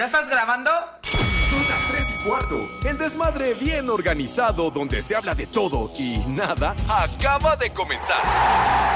[0.00, 0.70] ¿Ya estás grabando?
[1.02, 2.70] Son las 3 y cuarto.
[2.86, 8.22] El desmadre bien organizado donde se habla de todo y nada acaba de comenzar.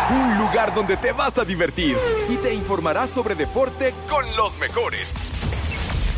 [0.09, 1.99] Un lugar donde te vas a divertir
[2.31, 5.15] y te informarás sobre deporte con los mejores.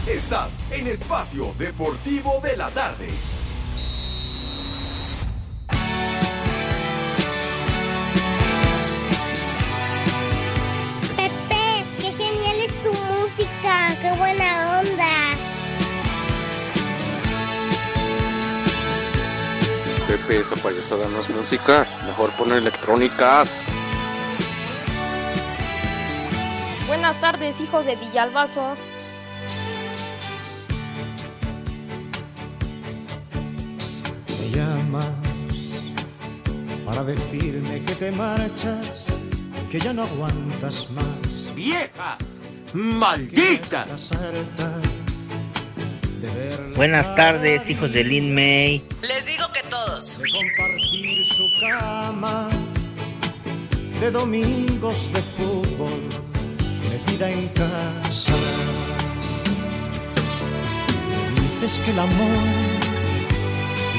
[0.07, 3.09] Estás en Espacio Deportivo de la Tarde.
[20.27, 21.87] Pepe, esa payasada no es música.
[22.05, 23.61] Mejor poner electrónicas.
[26.87, 28.75] Buenas tardes, hijos de Villalbazo.
[34.41, 35.07] Me llamas
[36.85, 39.05] para decirme que te marchas,
[39.71, 41.55] que ya no aguantas más.
[41.55, 42.17] ¡Vieja!
[42.75, 43.83] ¡Maldita!
[43.83, 44.81] Estás harta
[46.77, 48.83] Buenas tardes, hijos de Lin May.
[49.03, 50.19] Les digo que todos.
[50.19, 52.49] de compartir su cama,
[54.01, 56.01] de domingos de fútbol,
[56.91, 58.33] metida en casa.
[61.11, 62.45] Me dices que el amor,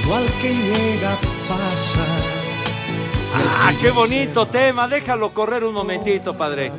[0.04, 2.06] igual que llega, pasa.
[3.34, 4.88] ¡Ah, qué bonito tema!
[4.88, 6.72] Déjalo correr un momentito, padre.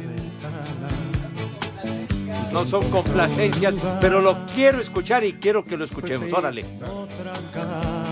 [2.53, 6.33] No son complacencias, pero lo quiero escuchar y quiero que lo escuchemos.
[6.33, 6.65] Órale.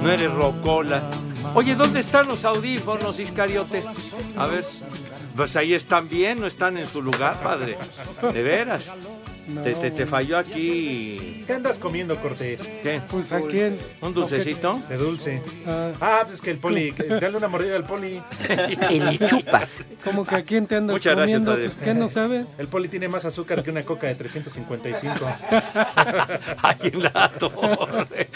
[0.03, 1.03] No eres rocola.
[1.55, 3.85] Oye, ¿dónde están los audífonos, Iscariote?
[4.37, 4.65] A ver.
[5.37, 7.77] Pues ahí están bien, no están en su lugar, padre.
[8.33, 8.91] De veras.
[9.63, 11.45] Te, te- te falló aquí.
[11.47, 12.61] ¿Qué andas comiendo, Cortés?
[12.83, 13.01] ¿Qué?
[13.09, 13.79] Pues a quién?
[14.01, 14.81] ¿Un dulcecito?
[14.89, 15.41] De dulce.
[16.01, 18.21] Ah, pues que el poli, que- dale una mordida al poli.
[18.91, 19.85] El chupas.
[20.03, 21.65] Como que a quién te andas Muchas gracias, comiendo, padre.
[21.65, 22.45] pues ¿qué no sabe?
[22.59, 25.15] El poli tiene más azúcar que una coca de 355.
[26.63, 28.29] Ahí en la torre.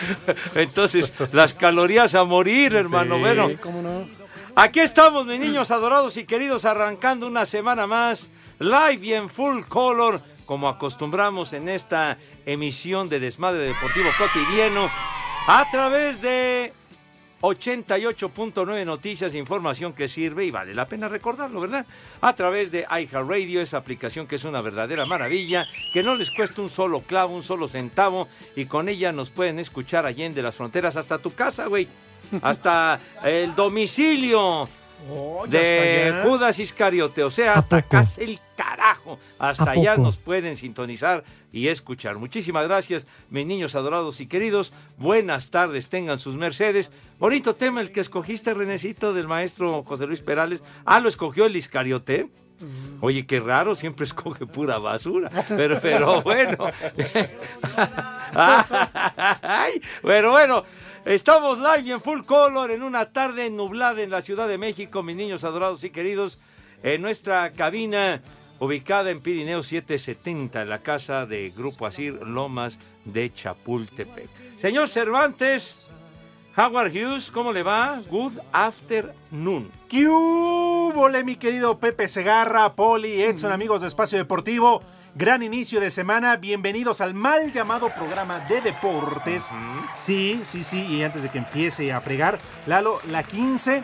[0.54, 3.16] Entonces, las calorías a morir, hermano.
[3.16, 3.20] Sí.
[3.22, 4.08] Bueno, ¿Cómo no?
[4.54, 9.62] aquí estamos, mis niños adorados y queridos, arrancando una semana más, live y en full
[9.68, 10.20] color,
[10.50, 14.90] como acostumbramos en esta emisión de Desmadre Deportivo Cotidiano,
[15.46, 16.72] a través de
[17.40, 21.86] 88.9 Noticias, información que sirve y vale la pena recordarlo, ¿verdad?
[22.20, 26.60] A través de iHeartRadio, esa aplicación que es una verdadera maravilla, que no les cuesta
[26.60, 30.96] un solo clavo, un solo centavo, y con ella nos pueden escuchar allende las fronteras
[30.96, 31.86] hasta tu casa, güey.
[32.42, 34.68] Hasta el domicilio
[35.08, 36.20] Oh, de.
[36.24, 39.18] Judas Iscariote, o sea, hasta acá es el carajo.
[39.38, 42.18] Hasta ¿A allá nos pueden sintonizar y escuchar.
[42.18, 44.72] Muchísimas gracias, mis niños adorados y queridos.
[44.98, 46.90] Buenas tardes, tengan sus mercedes.
[47.18, 50.62] Bonito tema el que escogiste, Renecito, del maestro José Luis Perales.
[50.84, 52.28] Ah, lo escogió el Iscariote.
[53.00, 55.30] Oye, qué raro, siempre escoge pura basura.
[55.48, 56.58] Pero, pero bueno.
[58.34, 60.64] Ay, pero bueno,
[61.04, 65.02] estamos live y en full color en una tarde nublada en la Ciudad de México,
[65.02, 66.38] mis niños adorados y queridos,
[66.82, 68.22] en nuestra cabina
[68.58, 74.28] ubicada en Pirineo 770, en la casa de Grupo Asir Lomas de Chapultepec.
[74.60, 75.88] Señor Cervantes,
[76.56, 78.00] Howard Hughes, ¿cómo le va?
[78.08, 79.70] Good afternoon.
[79.88, 80.06] ¿Qué
[81.24, 84.82] mi querido Pepe Segarra, Poli, Edson, amigos de Espacio Deportivo?
[85.20, 89.44] Gran inicio de semana, bienvenidos al mal llamado programa de deportes.
[90.02, 93.82] Sí, sí, sí, y antes de que empiece a fregar, Lalo, la 15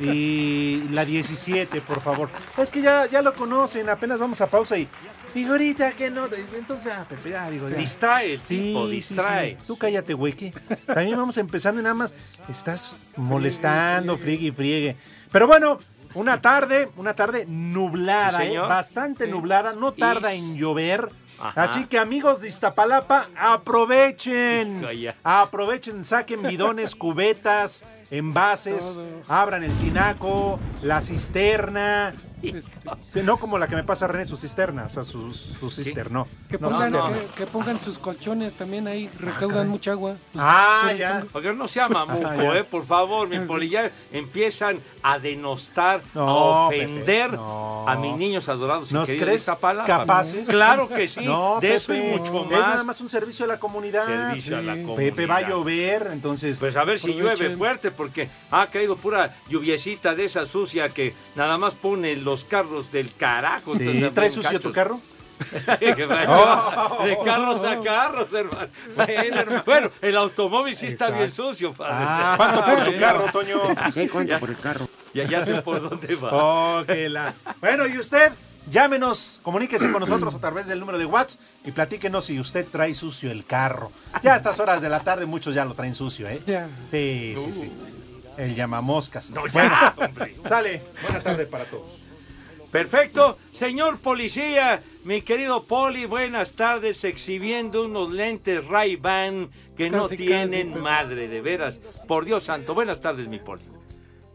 [0.00, 2.28] y la 17, por favor.
[2.58, 4.88] Es que ya, ya lo conocen, apenas vamos a pausa y...
[5.32, 6.26] Digo, ahorita que no,
[6.58, 7.76] entonces ya, Pepe, ya, digo, ya.
[7.76, 9.50] Distrae el Sí, tipo, sí, distrae.
[9.52, 9.64] sí.
[9.66, 10.52] Tú cállate, güey, que
[10.84, 12.12] también vamos empezando y nada más
[12.50, 14.96] estás molestando, friegue y friegue.
[15.30, 15.78] Pero bueno,
[16.14, 18.58] una tarde, una tarde nublada, Sí, ¿eh?
[18.58, 21.08] bastante nublada, no tarda Y- en llover.
[21.40, 21.64] Ajá.
[21.64, 24.86] Así que amigos de Iztapalapa, aprovechen.
[25.24, 32.14] Aprovechen, saquen bidones, cubetas, envases, abran el tinaco, la cisterna.
[33.22, 36.26] No como la que me pasa René, su cisterna, o sea, su, su cisterno.
[36.48, 37.18] Que No, pongan, cisterna.
[37.18, 40.16] Que, que pongan sus colchones también ahí, recaudan mucha agua.
[40.32, 41.24] Pues, Ah, ya.
[41.32, 43.42] Porque no sea mamuco, Ah, eh, por favor, mi Sí.
[43.46, 47.88] poli, ya empiezan a denostar, a No, ofender Pepe, no.
[47.88, 49.86] a mis niños adorados ¿Nos crees Iztapalapa.
[49.86, 50.48] capaces?
[50.52, 52.86] Claro que sí, No, de eso y mucho Es nada más.
[52.86, 54.04] más un servicio a la comunidad.
[54.06, 54.96] Servicio a la comunidad.
[54.96, 56.58] Pepe va a llover, entonces.
[56.58, 61.14] Pues a ver si llueve fuerte, porque ha caído pura lluviecita de esa sucia que
[61.36, 63.74] nada más pone los carros del carajo.
[63.76, 65.00] Sí, entonces, ¿Trae ven sucio tu carro?
[66.28, 66.98] Oh.
[67.04, 68.68] de carros a carros, hermano.
[68.94, 69.62] Bueno, hermano.
[69.66, 71.94] Bueno, el automóvil sí está bien sucio, padre.
[71.96, 73.60] Ah, ¿Cuánto por tu carro, Toño?
[73.92, 74.38] Sí, cuánto Ya.
[74.40, 74.88] por el carro.
[75.14, 76.30] Ya, ya sé por dónde va.
[76.32, 78.32] Oh, la- Bueno, ¿y usted?
[78.70, 82.94] Llámenos, comuníquese con nosotros a través del número de WhatsApp y platíquenos si usted trae
[82.94, 83.90] sucio el carro.
[84.22, 86.40] Ya a estas horas de la tarde muchos ya lo traen sucio, ¿eh?
[86.46, 86.68] Ya.
[86.90, 87.72] Sí, sí, sí.
[88.38, 89.30] El llamamoscas.
[89.30, 90.36] No, bueno, ya, hombre.
[90.48, 90.82] sale.
[91.02, 91.82] Buena tarde para todos.
[92.72, 93.38] Perfecto.
[93.52, 100.82] Señor policía, mi querido Poli, buenas tardes, exhibiendo unos lentes Ray-Ban que no tienen casi,
[100.82, 101.78] madre, de veras.
[102.08, 103.62] Por Dios santo, buenas tardes, mi Poli.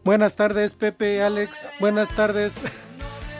[0.04, 1.68] Buenas tardes, Pepe, Alex.
[1.80, 2.58] Buenas tardes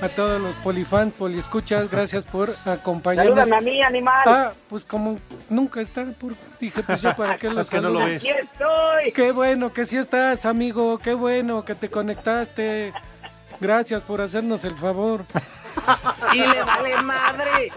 [0.02, 1.88] a todos los polifans, poliescuchas.
[1.88, 3.36] Gracias por acompañarnos.
[3.48, 4.22] Salúdame a mí, animal.
[4.26, 7.90] Ah, pues como nunca está, por- dije, pues ya para qué lo Es que no
[7.90, 8.22] lo ves.
[8.22, 9.12] Aquí estoy.
[9.12, 10.98] Qué bueno que sí estás, amigo.
[10.98, 12.92] Qué bueno que te conectaste.
[13.60, 15.24] Gracias por hacernos el favor.
[16.34, 17.72] Y le vale madre.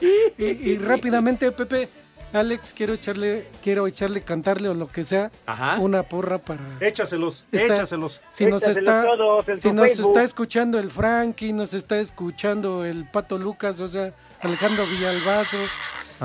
[0.38, 1.88] Y, y rápidamente, Pepe,
[2.32, 5.78] Alex, quiero echarle, quiero echarle, cantarle o lo que sea, Ajá.
[5.78, 6.60] una porra para.
[6.80, 8.20] Échaselos, Está- échaselos.
[8.34, 10.08] Si nos Échaselos está, todos si nos Facebook.
[10.12, 15.58] está escuchando el Frankie, nos está escuchando el Pato Lucas, o sea, Alejandro Villalbazo.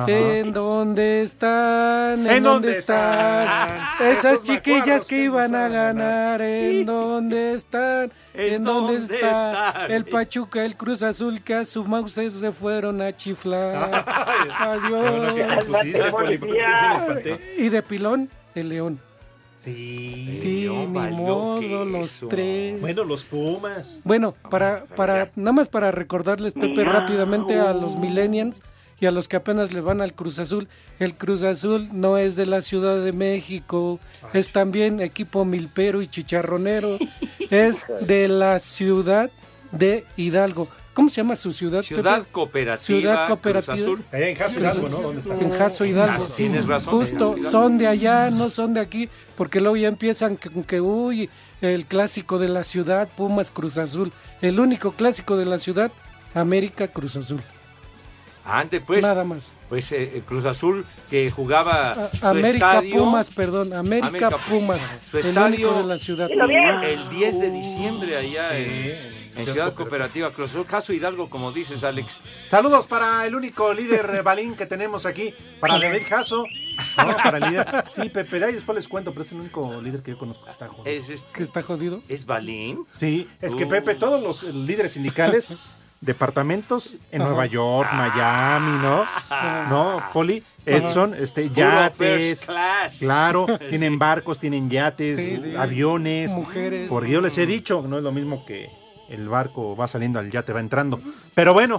[0.07, 2.25] ¿En dónde están?
[2.25, 3.41] ¿En, ¿En dónde dónde están?
[3.43, 4.07] están?
[4.11, 6.41] Esas chiquillas que iban a van a ganar.
[6.41, 8.11] ¿En dónde están?
[8.33, 9.67] ¿En ¿En dónde dónde está?
[9.69, 9.91] están?
[9.91, 14.05] El Pachuca, el Cruz Azul, que a su mouse se fueron a chiflar.
[14.59, 15.35] Adiós.
[17.57, 18.99] Y de pilón, el león.
[19.63, 20.39] Sí.
[20.41, 22.81] Sí, ni modo, los tres.
[22.81, 23.99] Bueno, los Pumas.
[24.03, 28.63] Bueno, para, para, nada más para recordarles, Pepe, rápidamente a los millennials
[29.01, 30.69] y a los que apenas le van al Cruz Azul.
[30.99, 33.99] El Cruz Azul no es de la Ciudad de México,
[34.31, 36.97] es también equipo milpero y chicharronero,
[37.49, 39.31] es de la ciudad
[39.71, 40.69] de Hidalgo.
[40.93, 42.31] ¿Cómo se llama su ciudad, Ciudad Pepe?
[42.31, 42.77] Cooperativa.
[42.77, 43.73] Ciudad Cruz Cooperativa.
[43.73, 44.05] Azul.
[44.11, 45.01] Allá en Jaso Hidalgo, ¿no?
[45.01, 45.35] ¿Dónde está?
[45.35, 46.23] En Jaso Hidalgo.
[46.23, 47.49] Ah, tienes razón, Justo, Hidalgo.
[47.49, 51.29] son de allá, no son de aquí, porque luego ya empiezan que, que, uy,
[51.61, 54.11] el clásico de la ciudad, Pumas Cruz Azul.
[54.41, 55.91] El único clásico de la ciudad,
[56.35, 57.41] América Cruz Azul.
[58.43, 59.53] Antes, pues, Nada más.
[59.69, 64.37] pues eh, eh, Cruz Azul que jugaba A- su América estadio, Pumas, perdón, América, América
[64.49, 64.79] Pumas.
[65.11, 66.29] Su el estadio- único de la ciudad.
[66.31, 70.65] El 10 de diciembre allá en, en Ciudad Cooperativa Cruz Azul.
[70.65, 72.19] Caso Hidalgo, como dices, Alex.
[72.49, 76.43] Saludos para el único líder balín que tenemos aquí, para David Jasso.
[76.97, 77.67] No, para el líder.
[77.95, 80.45] Sí, Pepe, de ahí después les cuento, pero es el único líder que yo conozco
[80.45, 80.85] que está jodido.
[80.91, 82.01] Es, es, Que está jodido.
[82.09, 82.85] es Balín.
[82.99, 83.69] Sí, es que Uh.
[83.69, 85.53] Pepe, todos los eh, líderes sindicales,
[86.01, 87.29] departamentos en Ajá.
[87.29, 89.05] Nueva York, Miami, ¿no?
[89.69, 91.97] No, Poli, Edson, este, Puro yates.
[91.97, 92.97] first class.
[92.99, 95.55] Claro, tienen barcos, tienen yates, Sí, sí.
[95.55, 96.31] aviones.
[96.31, 96.87] Mujeres.
[96.89, 98.69] Porque yo les he dicho, no es lo mismo que
[99.09, 100.99] el barco va saliendo, al yate va entrando.
[101.35, 101.77] Pero bueno,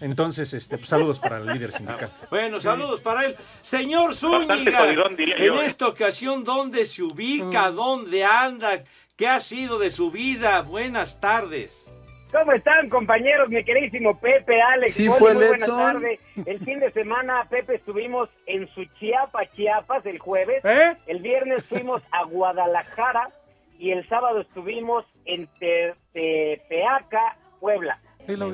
[0.00, 2.10] entonces, este, pues, saludos para el líder sindical.
[2.30, 3.36] Bueno, saludos para él.
[3.62, 5.66] Señor Zúñiga, jodidón, en yo, ¿eh?
[5.66, 7.70] esta ocasión, ¿dónde se ubica?
[7.70, 8.82] ¿Dónde anda?
[9.16, 10.62] ¿Qué ha sido de su vida?
[10.62, 11.89] Buenas tardes.
[12.32, 13.48] ¿Cómo están, compañeros?
[13.48, 16.20] Mi queridísimo Pepe, Alex, Sí, fue muy buenas tardes.
[16.46, 20.64] El fin de semana, Pepe, estuvimos en Suchiapa, Chiapas, el jueves.
[20.64, 20.96] ¿Eh?
[21.06, 23.30] El viernes fuimos a Guadalajara
[23.78, 27.98] y el sábado estuvimos en Te- Tepeaca, Puebla.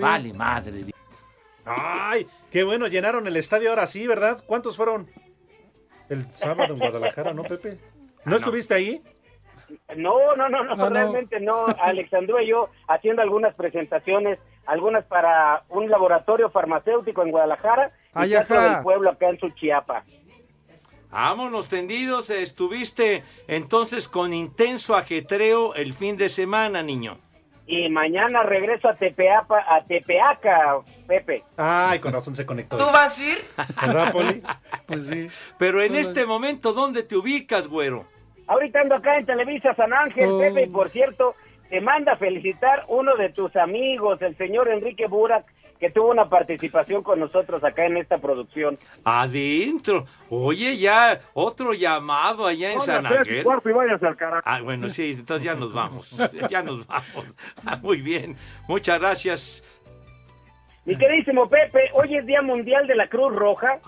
[0.01, 0.85] Vale madre.
[1.67, 4.43] Ay, qué bueno, llenaron el estadio ahora sí, ¿verdad?
[4.47, 5.11] ¿Cuántos fueron?
[6.09, 7.79] El sábado en Guadalajara, ¿no, Pepe?
[8.25, 9.03] ¿No estuviste ahí?
[9.97, 10.89] No, no, no, no, no.
[10.91, 11.67] realmente no.
[11.81, 17.91] Alexandru y yo haciendo algunas presentaciones, algunas para un laboratorio farmacéutico en Guadalajara
[18.25, 18.75] y ajá.
[18.75, 20.05] del Pueblo acá en Suchiapa.
[21.11, 27.19] Vámonos tendidos, estuviste entonces con intenso ajetreo el fin de semana, niño.
[27.67, 31.43] Y mañana regreso a Tepeapa, a Tepeaca, Pepe.
[31.57, 32.77] Ay, con razón se conectó.
[32.77, 33.39] vas a ir?
[33.81, 34.43] ¿Verdad, Poli?
[34.87, 35.29] Pues sí.
[35.59, 38.07] Pero en este momento, ¿dónde te ubicas, güero?
[38.47, 40.39] Ahorita ando acá en Televisa San Ángel, Oh.
[40.39, 41.35] Pepe, y por cierto,
[41.69, 45.45] te manda a felicitar uno de tus amigos, el señor Enrique Burak,
[45.81, 48.79] que tuvo una participación con nosotros acá en esta producción.
[49.05, 50.07] Adentro.
[50.31, 53.45] Oye, ya otro llamado allá en San Ángel.
[53.65, 54.43] y vayas al carajo.
[54.47, 56.11] Ah, bueno, sí, entonces ya nos vamos.
[56.51, 57.37] Ya nos vamos.
[57.67, 58.37] Ah, muy bien.
[58.69, 59.65] Muchas gracias.
[60.85, 63.79] Mi queridísimo Pepe, hoy es Día Mundial de la Cruz Roja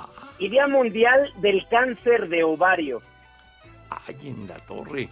[0.41, 2.99] y Día Mundial del Cáncer de Ovario.
[3.91, 5.09] Ay, en la torre.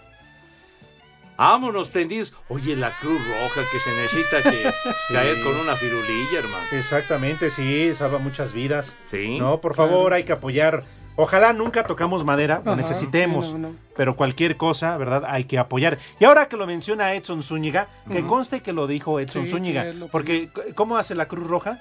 [1.37, 2.33] Vámonos tendidos.
[2.49, 4.71] Oye, la Cruz Roja que se necesita que
[5.13, 6.65] caer con una firulilla, hermano.
[6.73, 8.97] Exactamente, sí, salva muchas vidas.
[9.11, 9.39] Sí.
[9.39, 10.83] No, por favor, hay que apoyar.
[11.19, 13.47] Ojalá nunca tocamos madera, lo necesitemos.
[13.49, 13.77] sí, no, no.
[13.97, 15.25] Pero cualquier cosa, ¿verdad?
[15.27, 15.99] Hay que apoyar.
[16.21, 19.83] Y ahora que lo menciona Edson Zúñiga, que conste que lo dijo Edson Sí, Zúñiga.
[19.83, 21.79] sí, él lo porque, ¿cómo hace la Cruz Roja?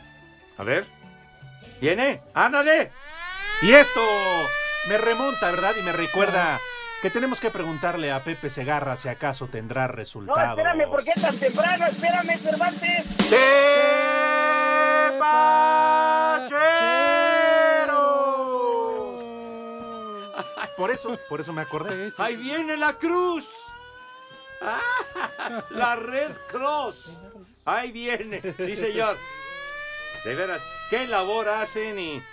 [0.57, 0.85] A ver.
[1.81, 2.21] ¿Viene?
[2.33, 2.91] ¡Ándale!
[3.61, 4.01] Y esto
[4.89, 5.73] me remonta, ¿verdad?
[5.79, 6.59] Y me recuerda
[7.05, 10.57] que tenemos que preguntarle a Pepe Segarra si acaso tendrá No, resultados.
[10.57, 11.85] espérame, ¿por qué tan temprano?
[11.85, 13.05] Espérame, Cervantes.
[20.75, 22.11] Por eso, por eso me acordé.
[22.17, 23.45] ¡Ahí viene la cruz!
[24.61, 25.61] ¡Ah!
[25.69, 27.21] La Red Cross.
[27.65, 28.41] Ahí viene.
[28.57, 29.15] Sí, señor.
[30.23, 32.23] De veras, qué labor hacen y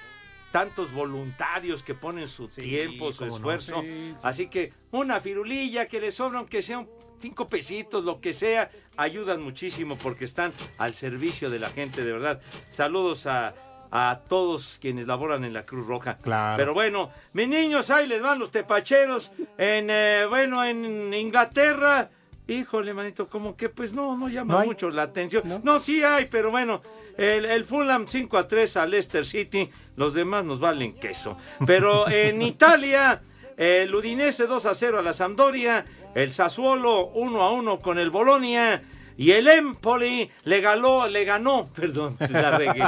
[0.52, 3.34] tantos voluntarios que ponen su tiempo, su no.
[3.34, 3.80] esfuerzo.
[3.82, 4.14] Sí, sí.
[4.22, 6.86] Así que una firulilla que les sobra, aunque sean
[7.20, 12.12] cinco pesitos, lo que sea, ayudan muchísimo porque están al servicio de la gente, de
[12.12, 12.40] verdad.
[12.72, 13.54] Saludos a,
[13.90, 16.18] a todos quienes laboran en la Cruz Roja.
[16.18, 16.56] Claro.
[16.56, 19.32] Pero bueno, mis niños, ahí les van los tepacheros.
[19.56, 22.10] En, eh, bueno, en Inglaterra.
[22.58, 25.60] Híjole, manito, como que pues no, no llama mucho la atención.
[25.62, 26.82] No, sí hay, pero bueno,
[27.16, 31.36] el, el Fulham 5 a 3 a Leicester City, los demás nos valen queso.
[31.66, 33.22] Pero en Italia,
[33.56, 38.10] el Udinese 2 a 0 a la Sampdoria, el Sassuolo 1 a 1 con el
[38.10, 38.82] Bolonia.
[39.16, 42.82] Y el Empoli le ganó, le ganó, perdón, la regué.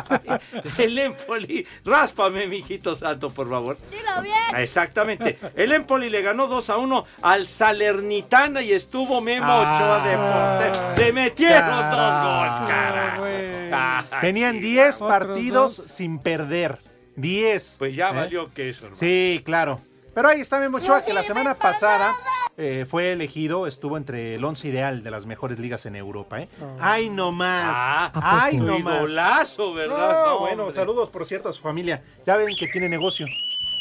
[0.79, 3.77] El Empoli, ráspame, mijito santo, por favor.
[3.91, 4.35] Dilo bien.
[4.57, 5.39] Exactamente.
[5.55, 10.95] El Empoli le ganó 2 a 1 al Salernitana y estuvo Memo Ochoa de portero.
[10.97, 13.25] Le metieron dos goles, carajo.
[13.25, 15.19] Ay, Tenían sí, 10 vamos.
[15.19, 16.79] partidos sin perder.
[17.17, 17.77] 10.
[17.79, 18.15] Pues ya ¿Eh?
[18.15, 18.99] valió que eso, hermano.
[18.99, 19.81] Sí, claro.
[20.15, 22.15] Pero ahí está Memo Ochoa, que la semana pasada
[22.57, 26.41] eh, fue elegido, estuvo entre el once ideal de las mejores ligas en Europa.
[26.41, 26.49] ¿eh?
[26.81, 27.73] ¡Ay, no más!
[27.77, 28.13] Ah,
[28.45, 28.95] ¡Ay, no más!
[29.03, 29.97] idolazo, ¿verdad?
[30.25, 30.75] No, No, bueno, hombre.
[30.75, 32.03] saludos, por cierto, a su familia.
[32.25, 33.27] Ya ven que tiene negocio.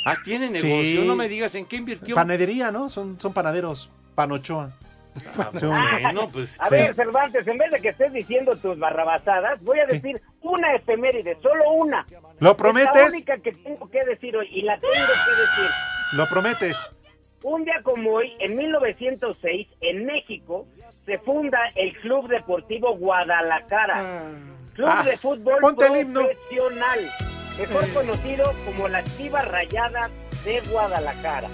[0.06, 1.02] Ah, tiene negocio.
[1.02, 1.06] Sí.
[1.06, 2.16] No me digas en qué invirtió.
[2.16, 2.90] Panadería, ¿no?
[2.90, 3.90] Son, son panaderos.
[4.16, 4.72] Panochoa.
[5.38, 5.52] Ah,
[6.02, 6.50] bueno, pues.
[6.58, 10.74] A ver, Cervantes, en vez de que estés diciendo tus barrabasadas, voy a decir una
[10.76, 12.06] efeméride, solo una.
[12.10, 13.14] ¿Lo Es la prometes?
[13.14, 15.00] única que tengo que decir hoy, y la tengo que
[15.42, 15.70] decir.
[16.14, 16.78] ¿Lo prometes?
[17.44, 20.66] Un día como hoy, en 1906, en México,
[21.06, 24.24] se funda el Club Deportivo Guadalajara.
[24.76, 27.12] Club Ah, de fútbol profesional,
[27.60, 30.12] mejor conocido como las Chivas Rayadas
[30.46, 31.50] de Guadalajara.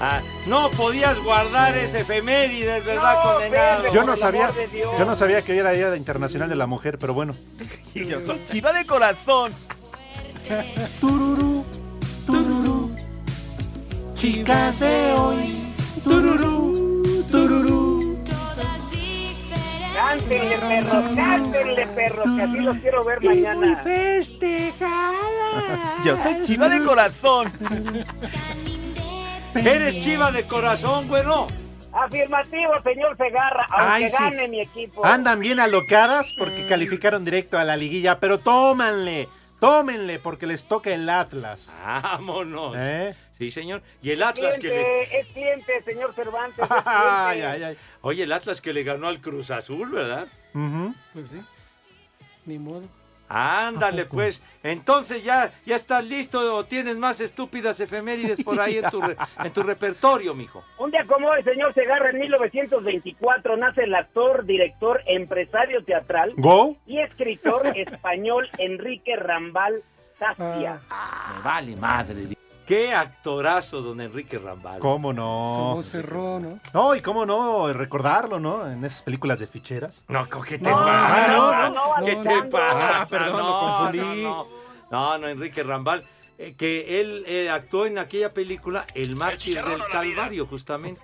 [0.00, 3.82] Ah, no podías guardar ese efemérides, ¿verdad, No, condenado?
[3.82, 4.50] Pedro, Yo no sabía,
[4.98, 7.34] yo no sabía que hoy era Día Internacional de la Mujer, pero bueno.
[7.94, 9.52] Yo soy chiva de corazón.
[11.00, 11.64] Tururú,
[14.22, 15.74] chicas de hoy.
[16.04, 18.16] Tururú, tururú.
[19.96, 23.76] Cántenle, perros, cántenle, perros, que así los quiero ver mañana.
[23.82, 25.10] festejada.
[26.04, 27.52] Yo soy chiva de corazón.
[29.56, 31.48] Eres chiva de corazón, bueno.
[31.92, 34.16] Afirmativo, señor Segarra, aunque Ay, sí.
[34.18, 35.04] gane mi equipo.
[35.04, 40.90] Andan bien alocadas porque calificaron directo a la liguilla, pero tómanle, tómenle porque les toca
[40.90, 41.76] el Atlas.
[41.84, 42.74] Vámonos.
[42.78, 43.14] ¿Eh?
[43.42, 43.82] Sí, señor.
[44.00, 44.74] Y el Atlas que le...
[44.84, 46.64] Cliente, es cliente, señor Cervantes.
[46.64, 47.76] es Ay, ay, ay.
[48.02, 50.28] Oye, el Atlas que le ganó al Cruz Azul, ¿verdad?
[50.54, 50.94] Ujú.
[51.12, 51.42] Pues sí.
[52.46, 52.82] Ni modo.
[53.28, 54.42] Ándale, pues.
[54.62, 59.16] Entonces ya, ya estás listo o tienes más estúpidas efemérides por ahí en tu, re-
[59.44, 60.62] en tu repertorio, mijo.
[60.78, 66.76] Un día como hoy, señor Segarra, en 1924 nace el actor, director, empresario teatral ¿Go?
[66.86, 69.82] y escritor español Enrique Rambal
[70.20, 70.80] Tastia.
[70.90, 71.32] Ah.
[71.38, 72.28] Me vale madre.
[72.66, 74.78] Qué actorazo, don Enrique Rambal.
[74.80, 75.74] ¿Cómo Su no?
[75.74, 76.58] voz cerró, ¿no?
[76.72, 78.70] No, y cómo no recordarlo, ¿no?
[78.70, 80.04] En esas películas de ficheras.
[80.08, 81.28] No, ¿qué te No, pasa?
[81.28, 83.02] no, no, no, ¿Qué te pasa?
[83.02, 83.98] Ah, perdón, lo No, confundí.
[83.98, 84.46] No, no,
[84.90, 86.04] no, no, Enrique Rambal.
[86.38, 91.00] eh, que él eh, actuó en aquella película El mártir del Calvario, justamente.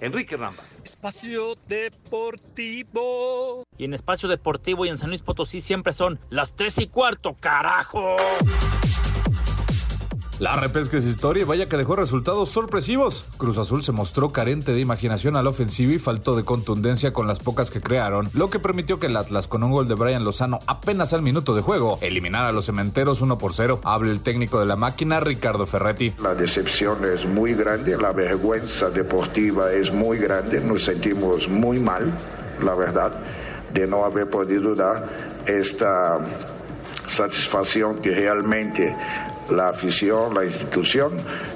[0.00, 0.64] Enrique Rambal.
[0.84, 3.64] Espacio Deportivo.
[3.78, 7.34] Y en Espacio Deportivo y en San Luis Potosí siempre son las tres y cuarto,
[7.40, 8.16] carajo.
[10.38, 13.26] La repesca es historia y vaya que dejó resultados sorpresivos.
[13.36, 17.26] Cruz Azul se mostró carente de imaginación a la ofensiva y faltó de contundencia con
[17.26, 20.24] las pocas que crearon, lo que permitió que el Atlas, con un gol de Brian
[20.24, 23.80] Lozano apenas al minuto de juego, eliminara a los cementeros 1 por 0.
[23.84, 26.14] Habla el técnico de la máquina, Ricardo Ferretti.
[26.22, 32.12] La decepción es muy grande, la vergüenza deportiva es muy grande, nos sentimos muy mal,
[32.64, 33.12] la verdad,
[33.72, 36.18] de no haber podido dar esta
[37.06, 38.96] satisfacción que realmente
[39.52, 41.12] la afición, la institución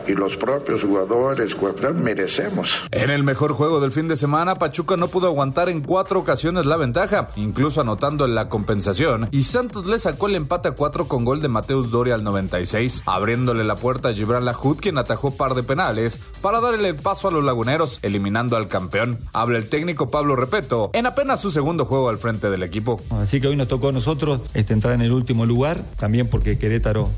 [0.06, 2.82] y los propios jugadores cuerpo, merecemos.
[2.90, 6.64] En el mejor juego del fin de semana, Pachuca no pudo aguantar en cuatro ocasiones
[6.64, 11.08] la ventaja, incluso anotando en la compensación, y Santos le sacó el empate a cuatro
[11.08, 15.36] con gol de Mateus Doria al 96, abriéndole la puerta a Gibran Lahoud, quien atajó
[15.36, 19.18] par de penales para darle el paso a los laguneros, eliminando al campeón.
[19.32, 23.00] Habla el técnico Pablo Repeto en apenas su segundo juego al frente del equipo.
[23.10, 26.58] Así que hoy nos tocó a nosotros este, entrar en el último lugar, también porque
[26.58, 27.08] Querétaro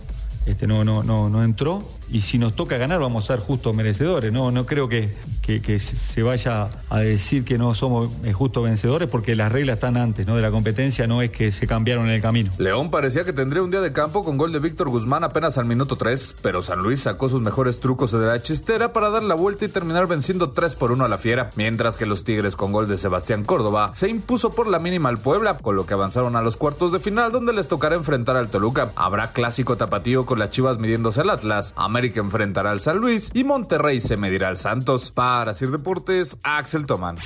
[0.49, 1.83] este, no, no, no, no entró.
[2.11, 4.33] Y si nos toca ganar, vamos a ser justos merecedores.
[4.33, 5.13] No, no creo que,
[5.43, 9.97] que, se vaya a decir que no somos eh, justos vencedores porque las reglas están
[9.97, 10.37] antes ¿no?
[10.37, 12.51] de la competencia, no es que se cambiaron en el camino.
[12.59, 15.65] León parecía que tendría un día de campo con gol de Víctor Guzmán apenas al
[15.65, 19.35] minuto 3, pero San Luis sacó sus mejores trucos de la chistera para dar la
[19.35, 22.73] vuelta y terminar venciendo 3 por 1 a la Fiera, mientras que los Tigres con
[22.73, 26.37] gol de Sebastián Córdoba se impuso por la mínima al Puebla, con lo que avanzaron
[26.37, 28.93] a los cuartos de final donde les tocará enfrentar al Toluca.
[28.97, 33.43] Habrá clásico tapatío con las Chivas midiéndose al Atlas, América enfrentará al San Luis y
[33.43, 35.11] Monterrey se medirá al Santos.
[35.11, 37.17] Para Sir Deportes, Axel Toman.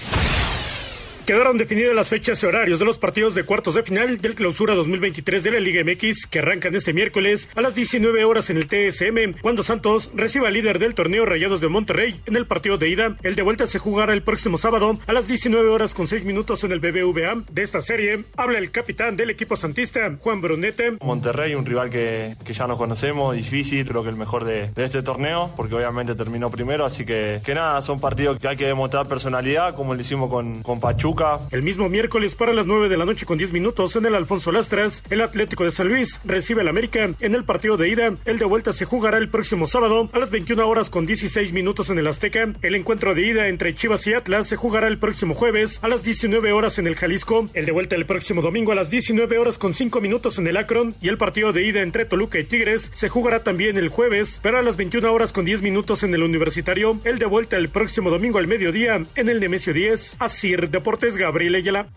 [1.27, 4.75] Quedaron definidas las fechas y horarios de los partidos de cuartos de final del clausura
[4.75, 8.67] 2023 de la Liga MX que arrancan este miércoles a las 19 horas en el
[8.67, 12.89] TSM cuando Santos reciba al líder del torneo Rayados de Monterrey en el partido de
[12.89, 13.17] ida.
[13.23, 16.65] El de vuelta se jugará el próximo sábado a las 19 horas con 6 minutos
[16.65, 17.45] en el BBVA.
[17.53, 20.97] De esta serie habla el capitán del equipo santista, Juan Brunete.
[21.01, 24.85] Monterrey, un rival que, que ya nos conocemos, difícil, creo que el mejor de, de
[24.85, 28.67] este torneo porque obviamente terminó primero, así que, que nada, son partidos que hay que
[28.67, 31.12] demostrar personalidad como lo hicimos con, con Pachuca
[31.51, 34.51] el mismo miércoles para las 9 de la noche con 10 minutos en el Alfonso
[34.51, 38.15] Lastras, el Atlético de San Luis recibe al América en el partido de ida.
[38.25, 41.91] El de vuelta se jugará el próximo sábado a las 21 horas con 16 minutos
[41.91, 42.55] en el Azteca.
[42.63, 46.03] El encuentro de ida entre Chivas y Atlas se jugará el próximo jueves a las
[46.03, 47.47] 19 horas en el Jalisco.
[47.53, 50.57] El de vuelta el próximo domingo a las 19 horas con 5 minutos en el
[50.57, 50.95] Akron.
[51.03, 54.59] Y el partido de ida entre Toluca y Tigres se jugará también el jueves, pero
[54.59, 56.99] a las 21 horas con 10 minutos en el Universitario.
[57.05, 60.17] El de vuelta el próximo domingo al mediodía en el Nemesio 10.
[60.21, 61.89] Asir Deportes Gabriel Ayala.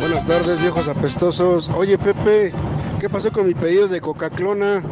[0.00, 1.68] Buenas tardes, viejos apestosos.
[1.68, 2.52] Oye, Pepe,
[2.98, 4.82] ¿qué pasó con mi pedido de Coca-Clona?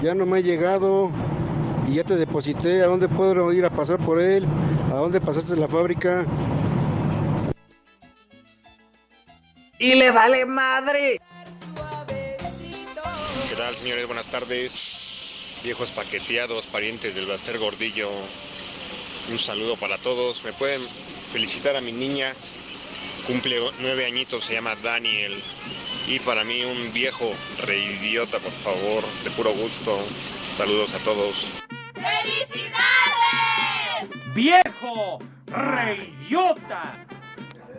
[0.00, 1.10] Ya no me ha llegado
[1.88, 2.82] y ya te deposité.
[2.82, 4.46] ¿A dónde puedo ir a pasar por él?
[4.92, 6.24] ¿A dónde pasaste la fábrica?
[9.80, 11.20] Y le vale madre.
[13.48, 14.06] ¿Qué tal, señores?
[14.06, 14.99] Buenas tardes.
[15.62, 18.08] Viejos paqueteados, parientes del Baster Gordillo.
[19.30, 20.42] Un saludo para todos.
[20.42, 20.80] Me pueden
[21.32, 22.34] felicitar a mi niña.
[23.26, 25.42] Cumple nueve añitos, se llama Daniel.
[26.06, 29.98] Y para mí un viejo reidiota, por favor, de puro gusto.
[30.56, 31.46] Saludos a todos.
[34.34, 35.18] ¡Viejo!
[35.46, 37.06] ¡Reyota!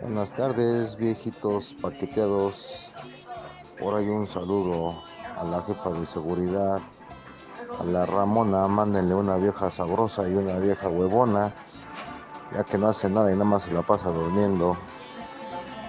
[0.00, 2.92] Buenas tardes, viejitos paqueteados.
[3.80, 5.02] Por ahí un saludo
[5.36, 6.80] a la jefa de seguridad,
[7.78, 8.66] a la Ramona.
[8.68, 11.52] Mándenle una vieja sabrosa y una vieja huevona,
[12.54, 14.76] ya que no hace nada y nada más se la pasa durmiendo.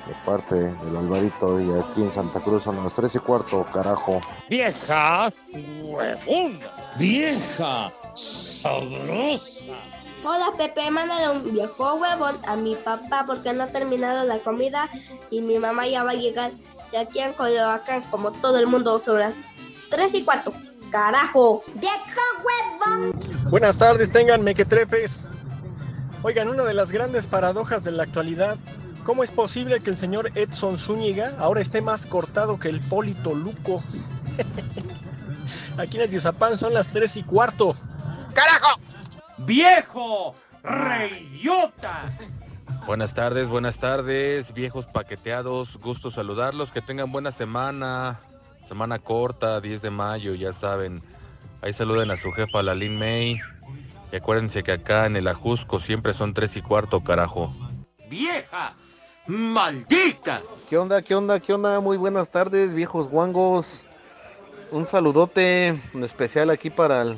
[0.07, 4.19] De parte del Alvarito y aquí en Santa Cruz son las 3 y cuarto, carajo.
[4.49, 6.59] Vieja huevona.
[6.97, 9.71] Vieja sabrosa.
[10.25, 14.89] Hola Pepe, mándale un viejo huevón a mi papá porque no ha terminado la comida
[15.29, 16.51] y mi mamá ya va a llegar.
[16.91, 19.37] Y aquí en Coyoacán, como todo el mundo, son las
[19.89, 20.53] 3 y cuarto.
[20.93, 21.63] ¡Carajo!
[21.73, 23.13] ¡Viejo huevón!
[23.49, 25.25] Buenas tardes, tengan mequetrefes.
[26.21, 28.59] Oigan, una de las grandes paradojas de la actualidad,
[29.03, 33.33] ¿cómo es posible que el señor Edson Zúñiga ahora esté más cortado que el Polito
[33.33, 33.81] Luco?
[35.79, 37.75] Aquí en el Dizapán son las 3 y cuarto.
[38.35, 38.79] ¡Carajo!
[39.39, 40.35] ¡Viejo!
[40.61, 42.15] ¡Reyota!
[42.85, 48.19] Buenas tardes, buenas tardes, viejos paqueteados, gusto saludarlos, que tengan buena semana,
[48.67, 51.01] semana corta, 10 de mayo, ya saben.
[51.61, 53.37] Ahí saluden a su jefa, la Lin May.
[54.11, 57.53] Y acuérdense que acá en el Ajusco siempre son 3 y cuarto, carajo.
[58.09, 58.73] ¡Vieja!
[59.27, 60.41] ¡Maldita!
[60.69, 61.79] ¿Qué onda, qué onda, qué onda?
[61.79, 63.87] Muy buenas tardes, viejos guangos.
[64.71, 67.17] Un saludote en especial aquí para el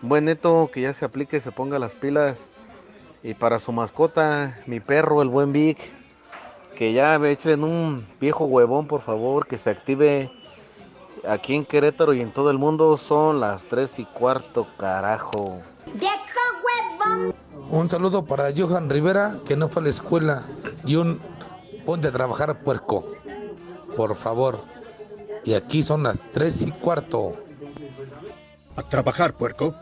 [0.00, 2.48] buen neto que ya se aplique, se ponga las pilas.
[3.22, 5.78] Y para su mascota, mi perro, el buen Vic,
[6.74, 10.30] que ya me echen un viejo huevón, por favor, que se active
[11.28, 12.96] aquí en Querétaro y en todo el mundo.
[12.96, 15.60] Son las 3 y cuarto, carajo.
[17.68, 20.42] Un saludo para Johan Rivera, que no fue a la escuela.
[20.84, 21.20] Y un
[21.84, 23.06] ponte a trabajar, puerco.
[23.96, 24.60] Por favor.
[25.44, 27.34] Y aquí son las 3 y cuarto.
[28.76, 29.74] A trabajar, puerco.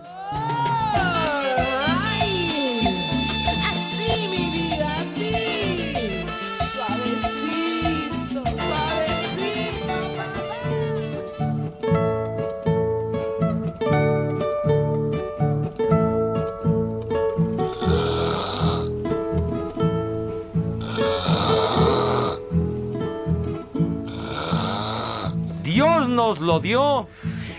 [25.75, 27.09] Dios nos lo dio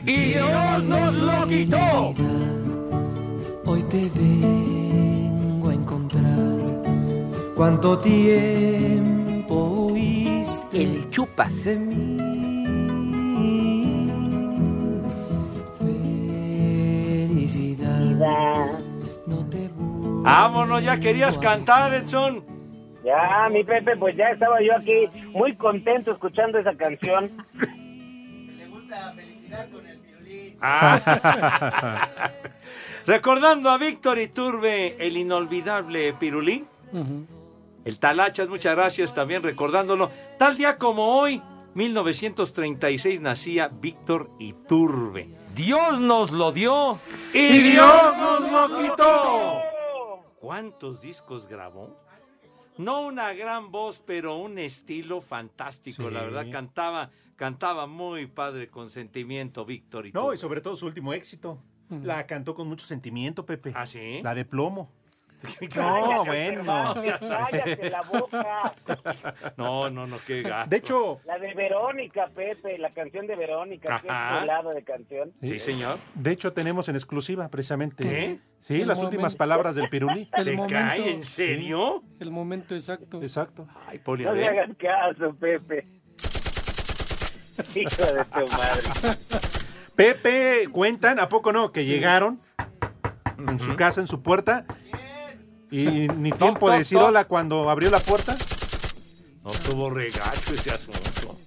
[0.06, 2.16] y Dios nos lo quitó.
[3.66, 6.24] Hoy te vengo a encontrar.
[7.58, 10.82] ¿Cuánto tiempo huiste?
[10.82, 12.16] El chupas de mí.
[17.28, 18.80] felicidad.
[20.24, 22.46] Vámonos, ya querías cantar, Edson.
[23.04, 27.30] Ya, mi Pepe, pues ya estaba yo aquí muy contento escuchando esa canción.
[30.62, 32.32] Ah.
[33.06, 36.66] Recordando a Víctor Iturbe, el inolvidable Pirulí.
[37.84, 40.10] El Talachas, muchas gracias también recordándolo.
[40.40, 41.42] Tal día como hoy,
[41.76, 45.30] 1936, nacía Víctor Iturbe.
[45.54, 47.00] Dios nos lo dio
[47.34, 49.62] y Dios nos lo quitó.
[50.40, 51.96] ¿Cuántos discos grabó?
[52.78, 56.08] No una gran voz, pero un estilo fantástico.
[56.08, 56.14] Sí.
[56.14, 60.28] La verdad, cantaba, cantaba muy padre con sentimiento, Víctor Iturbe.
[60.28, 61.62] No, y sobre todo su último éxito.
[61.90, 63.72] La cantó con mucho sentimiento, Pepe.
[63.76, 64.20] ¿Ah, sí?
[64.24, 64.92] La de plomo.
[65.70, 66.96] Cállate, No, bueno.
[67.20, 68.74] Cállate la boca.
[69.58, 70.70] No, no, no, qué gato.
[70.70, 75.34] De hecho, La de Verónica, Pepe, la canción de Verónica, qué chulada de canción.
[75.42, 76.00] Sí, señor.
[76.16, 78.04] De hecho, tenemos en exclusiva precisamente.
[78.04, 78.40] ¿Qué?
[78.60, 79.16] Sí, El las momento.
[79.18, 80.28] últimas palabras del pirulí.
[80.36, 80.74] El ¿Te momento.
[80.74, 81.12] cae?
[81.14, 82.04] ¿En serio?
[82.20, 83.22] El momento exacto.
[83.22, 83.68] Exacto.
[83.88, 84.60] Ay, Poli, a No le ver.
[84.60, 85.86] hagas caso, Pepe.
[87.76, 89.18] Hijo de tu madre.
[89.96, 91.72] Pepe, cuentan, ¿a poco no?
[91.72, 92.40] Que llegaron
[93.38, 94.66] en su casa, en su puerta,
[95.72, 97.08] y ni tiempo de toc, decir toc.
[97.08, 98.36] hola cuando abrió la puerta.
[99.44, 101.38] No tuvo regacho ese asunto.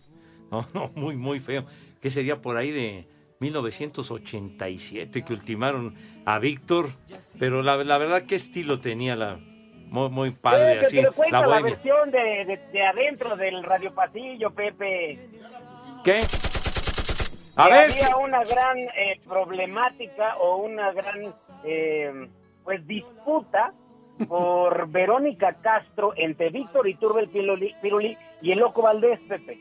[0.51, 1.67] No, no, muy, muy feo.
[2.01, 3.09] ¿Qué sería por ahí de
[3.41, 5.95] 1987 que ultimaron
[6.25, 6.91] a Víctor?
[7.39, 9.39] Pero la, la verdad, ¿qué estilo tenía la...
[9.91, 13.95] Muy, muy padre, así, pero cuenta la la, versión de, de, de adentro del radio
[13.95, 15.19] pasillo, Pepe.
[16.09, 16.21] ¿Qué?
[17.57, 22.29] A que ver, había una gran eh, problemática o una gran eh,
[22.65, 23.75] pues disputa
[24.27, 29.59] por Verónica Castro entre Víctor Iturbe el Pirulí, Pirulí y el Loco Valdés, Pepe.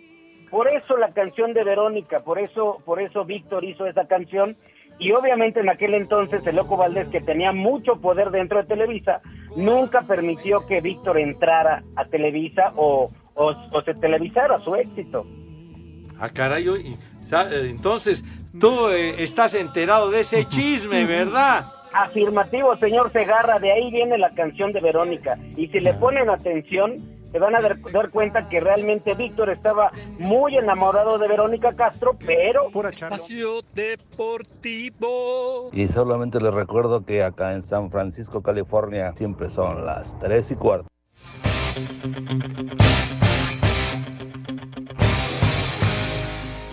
[0.49, 4.55] Por eso la canción de Verónica, por eso, por eso Víctor hizo esa canción
[4.99, 9.19] y obviamente en aquel entonces el Loco Valdés, que tenía mucho poder dentro de Televisa,
[9.57, 15.25] nunca permitió que Víctor entrara a Televisa o, o, o se televisara su éxito.
[16.19, 18.23] Ah, caray, y- sa- eh, entonces
[18.59, 21.67] tú eh, estás enterado de ese chisme, ¿verdad?
[21.93, 25.37] Afirmativo, señor Segarra, de ahí viene la canción de Verónica.
[25.55, 26.95] Y si le ponen atención,
[27.31, 32.17] se van a dar, dar cuenta que realmente Víctor estaba muy enamorado de Verónica Castro,
[32.25, 32.69] pero...
[32.89, 35.69] Espacio Deportivo.
[35.73, 40.55] Y solamente les recuerdo que acá en San Francisco, California, siempre son las 3 y
[40.55, 40.87] cuarto.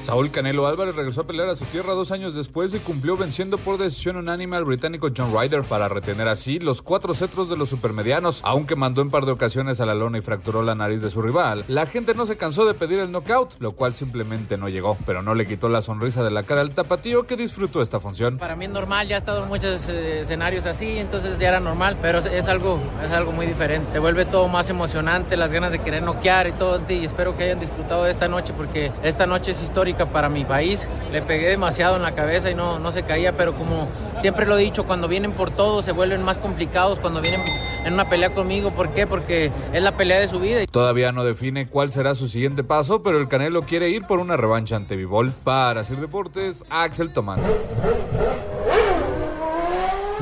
[0.04, 3.56] Saúl Canelo Álvarez regresó a pelear a su tierra dos años después y cumplió venciendo
[3.56, 7.70] por decisión unánime al británico John Ryder para retener así los cuatro cetros de los
[7.70, 8.40] supermedianos.
[8.44, 11.22] Aunque mandó en par de ocasiones a la lona y fracturó la nariz de su
[11.22, 14.98] rival, la gente no se cansó de pedir el knockout, lo cual simplemente no llegó,
[15.06, 18.36] pero no le quitó la sonrisa de la cara al tapatío que disfrutó esta función.
[18.36, 21.60] Para mí es normal, ya he estado en muchos eh, escenarios así, entonces ya era
[21.60, 23.90] normal, pero es- algo, es algo muy diferente.
[23.92, 27.44] Se vuelve todo más emocionante, las ganas de querer noquear y todo, y espero que
[27.44, 30.88] hayan disfrutado de esta noche porque esta noche es histórica para mi país.
[31.12, 34.58] Le pegué demasiado en la cabeza y no, no se caía, pero como siempre lo
[34.58, 37.40] he dicho, cuando vienen por todo se vuelven más complicados, cuando vienen
[37.84, 39.06] en una pelea conmigo, ¿por qué?
[39.06, 40.64] Porque es la pelea de su vida.
[40.70, 44.36] Todavía no define cuál será su siguiente paso, pero el Canelo quiere ir por una
[44.36, 45.32] revancha ante Vivol.
[45.44, 47.40] Para Sir Deportes, Axel Tomán.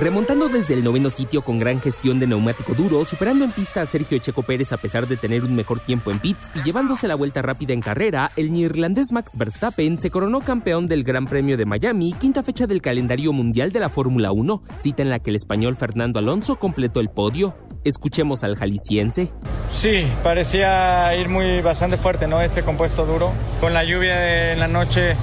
[0.02, 3.86] Remontando desde el noveno sitio con gran gestión de neumático duro, superando en pista a
[3.86, 7.14] Sergio Checo Pérez a pesar de tener un mejor tiempo en pits y llevándose la
[7.14, 11.66] vuelta rápida en carrera, el neerlandés Max Verstappen se coronó campeón del Gran Premio de
[11.66, 15.36] Miami, quinta fecha del calendario mundial de la Fórmula 1, cita en la que el
[15.36, 17.54] español Fernando Alonso completó el podio.
[17.84, 19.30] Escuchemos al jalisciense.
[19.70, 22.40] Sí, parecía ir muy bastante fuerte, ¿no?
[22.40, 23.30] Ese compuesto duro.
[23.60, 25.14] Con la lluvia en la noche,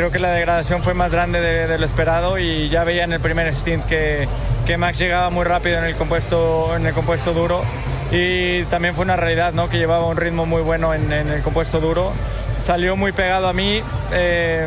[0.00, 3.12] creo que la degradación fue más grande de, de lo esperado y ya veía en
[3.12, 4.26] el primer stint que,
[4.66, 7.62] que Max llegaba muy rápido en el compuesto, en el compuesto duro
[8.10, 9.68] y también fue una realidad, ¿no?
[9.68, 12.12] Que llevaba un ritmo muy bueno en, en el compuesto duro.
[12.58, 13.82] Salió muy pegado a mí.
[14.10, 14.66] eh,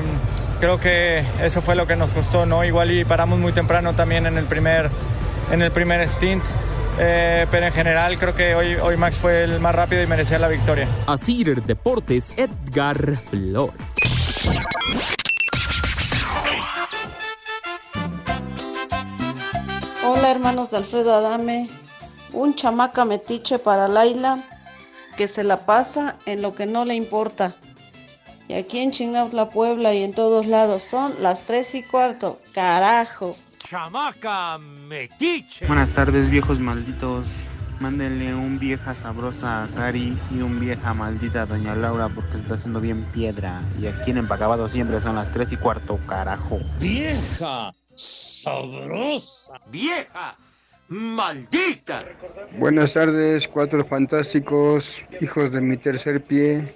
[0.59, 2.63] creo que eso fue lo que nos costó, ¿no?
[2.63, 4.91] Igual y paramos muy temprano también en el primer,
[5.51, 6.43] en el primer stint.
[6.99, 10.37] Eh, pero en general creo que hoy, hoy Max fue el más rápido y merecía
[10.37, 10.87] la victoria.
[11.07, 13.73] Asir Deportes, Edgar Flores.
[20.23, 21.69] Hola hermanos de Alfredo Adame,
[22.31, 24.41] un chamaca metiche para Laila
[25.17, 27.57] que se la pasa en lo que no le importa.
[28.47, 32.39] Y aquí en Chingautla, Puebla y en todos lados son las tres y cuarto.
[32.53, 33.35] Carajo.
[33.67, 35.67] Chamaca metiche.
[35.67, 37.27] Buenas tardes, viejos malditos.
[37.81, 42.37] Mándenle un vieja sabrosa a Cari y un vieja maldita a Doña Laura porque se
[42.37, 43.61] está haciendo bien piedra.
[43.77, 46.59] Y aquí en Empacabado siempre son las 3 y cuarto, carajo.
[46.79, 49.53] Vieja sabrosa.
[49.67, 50.37] ¡Vieja!
[50.89, 51.99] ¡Maldita!
[52.57, 56.75] Buenas tardes, cuatro fantásticos, hijos de mi tercer pie.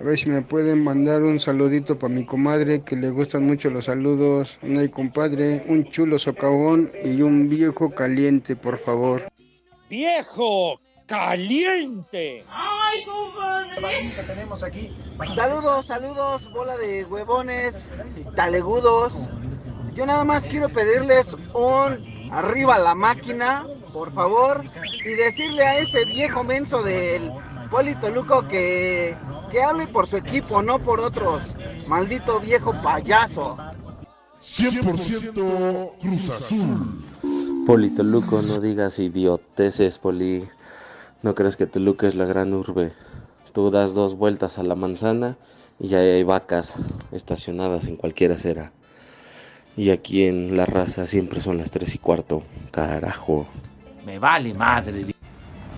[0.00, 3.68] A ver si me pueden mandar un saludito para mi comadre, que le gustan mucho
[3.68, 4.58] los saludos.
[4.62, 9.28] No hay compadre, un chulo socavón y un viejo caliente, por favor.
[9.90, 12.44] Viejo caliente.
[12.48, 14.14] ¡Ay, compadre!
[14.14, 14.96] que tenemos aquí.
[15.34, 17.90] Saludos, saludos, bola de huevones,
[18.36, 19.30] talegudos.
[19.98, 24.62] Yo nada más quiero pedirles un arriba la máquina, por favor,
[25.04, 27.32] y decirle a ese viejo menso del
[27.68, 29.16] Polito Luco que,
[29.50, 31.42] que hable por su equipo, no por otros.
[31.88, 33.56] Maldito viejo payaso.
[34.40, 37.66] 100% Cruz Azul.
[37.66, 40.44] Poli Toluco, no digas idioteces, Poli.
[41.24, 42.92] No crees que Toluca es la gran urbe.
[43.52, 45.36] Tú das dos vueltas a la manzana
[45.80, 46.76] y ya hay vacas
[47.10, 48.70] estacionadas en cualquier acera.
[49.78, 52.42] Y aquí en la raza siempre son las tres y cuarto.
[52.72, 53.46] Carajo.
[54.04, 55.06] Me vale madre.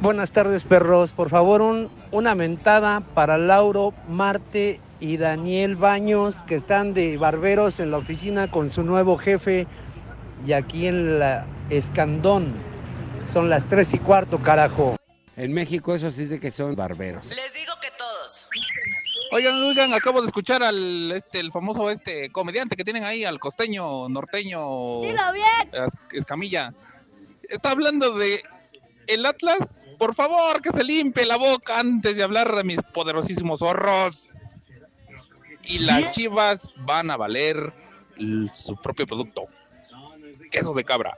[0.01, 1.13] Buenas tardes, perros.
[1.13, 7.79] Por favor, un, una mentada para Lauro, Marte y Daniel Baños, que están de barberos
[7.79, 9.67] en la oficina con su nuevo jefe.
[10.47, 12.55] Y aquí en la Escandón
[13.31, 14.97] son las tres y cuarto, carajo.
[15.37, 17.29] En México eso sí de que son barberos.
[17.37, 18.49] Les digo que todos.
[19.33, 23.39] Oigan, oigan, acabo de escuchar al este el famoso este comediante que tienen ahí, al
[23.39, 25.01] costeño, norteño.
[25.03, 25.71] Dilo bien.
[25.73, 26.75] Es- Escamilla.
[27.49, 28.43] Está hablando de
[29.07, 29.87] el Atlas.
[29.99, 34.43] Por favor, que se limpie la boca antes de hablar de mis poderosísimos zorros.
[35.65, 37.73] Y las chivas van a valer
[38.55, 39.45] su propio producto.
[40.51, 41.17] Queso de cabra.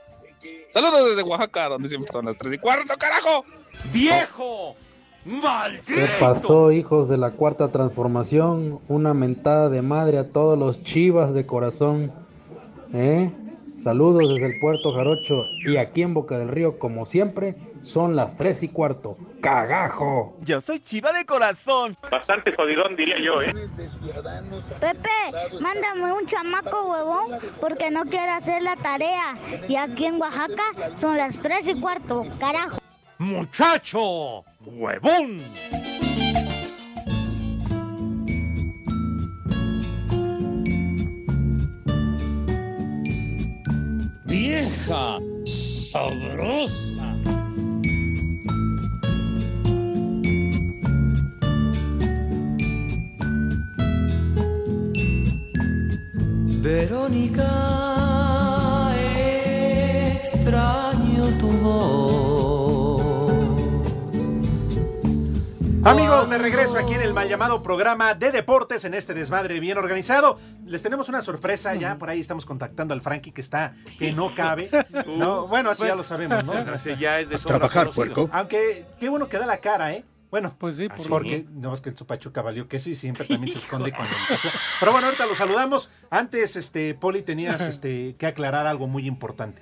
[0.69, 3.45] Saludos desde Oaxaca, donde siempre son las tres y cuarto, carajo.
[3.91, 4.75] ¡Viejo!
[5.25, 5.83] ¡Maldito!
[5.87, 8.79] ¿Qué pasó, hijos de la cuarta transformación?
[8.87, 12.11] Una mentada de madre a todos los chivas de corazón.
[12.93, 13.31] ¿Eh?
[13.83, 15.43] Saludos desde el puerto Jarocho.
[15.65, 19.17] Y aquí en Boca del Río, como siempre, son las tres y cuarto.
[19.41, 20.37] ¡Cagajo!
[20.41, 21.97] Yo soy chiva de corazón.
[22.09, 23.53] Bastante jodidón, diría yo, ¿eh?
[24.79, 29.37] Pepe, mándame un chamaco huevón porque no quiere hacer la tarea.
[29.67, 32.77] Y aquí en Oaxaca son las tres y cuarto, carajo.
[33.17, 34.45] ¡Muchacho!
[34.65, 35.39] ¡Huevón!
[44.25, 47.15] Vieja sabrosa.
[56.61, 57.51] Verónica,
[60.15, 62.22] extraño tu voz.
[65.85, 69.77] Amigos, de regreso aquí en el mal llamado programa de deportes en este desmadre bien
[69.77, 70.39] organizado.
[70.65, 74.33] Les tenemos una sorpresa ya, por ahí estamos contactando al Frankie que está, que no
[74.33, 74.69] cabe.
[75.05, 76.53] No, bueno, así ya lo sabemos, ¿no?
[76.73, 78.13] Ese ya es de sobra Trabajar, conocido.
[78.13, 78.29] puerco.
[78.33, 80.05] Aunque qué bueno que da la cara, ¿eh?
[80.31, 83.51] Bueno, pues sí, por porque no es que el Pachuca valió que sí, siempre también
[83.51, 84.39] se esconde cuando el
[84.79, 85.91] Pero bueno, ahorita lo saludamos.
[86.09, 89.61] Antes, este, Poli, tenías este que aclarar algo muy importante.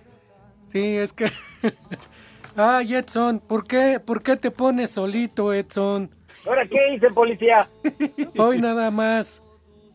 [0.71, 1.31] Sí, es que.
[2.55, 6.09] Ay, Edson, ¿por qué, ¿por qué te pones solito, Edson?
[6.45, 7.67] ¿Ahora qué hice, policía?
[8.37, 9.41] Hoy nada más.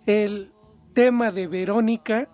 [0.07, 0.53] El
[0.95, 2.29] tema de Verónica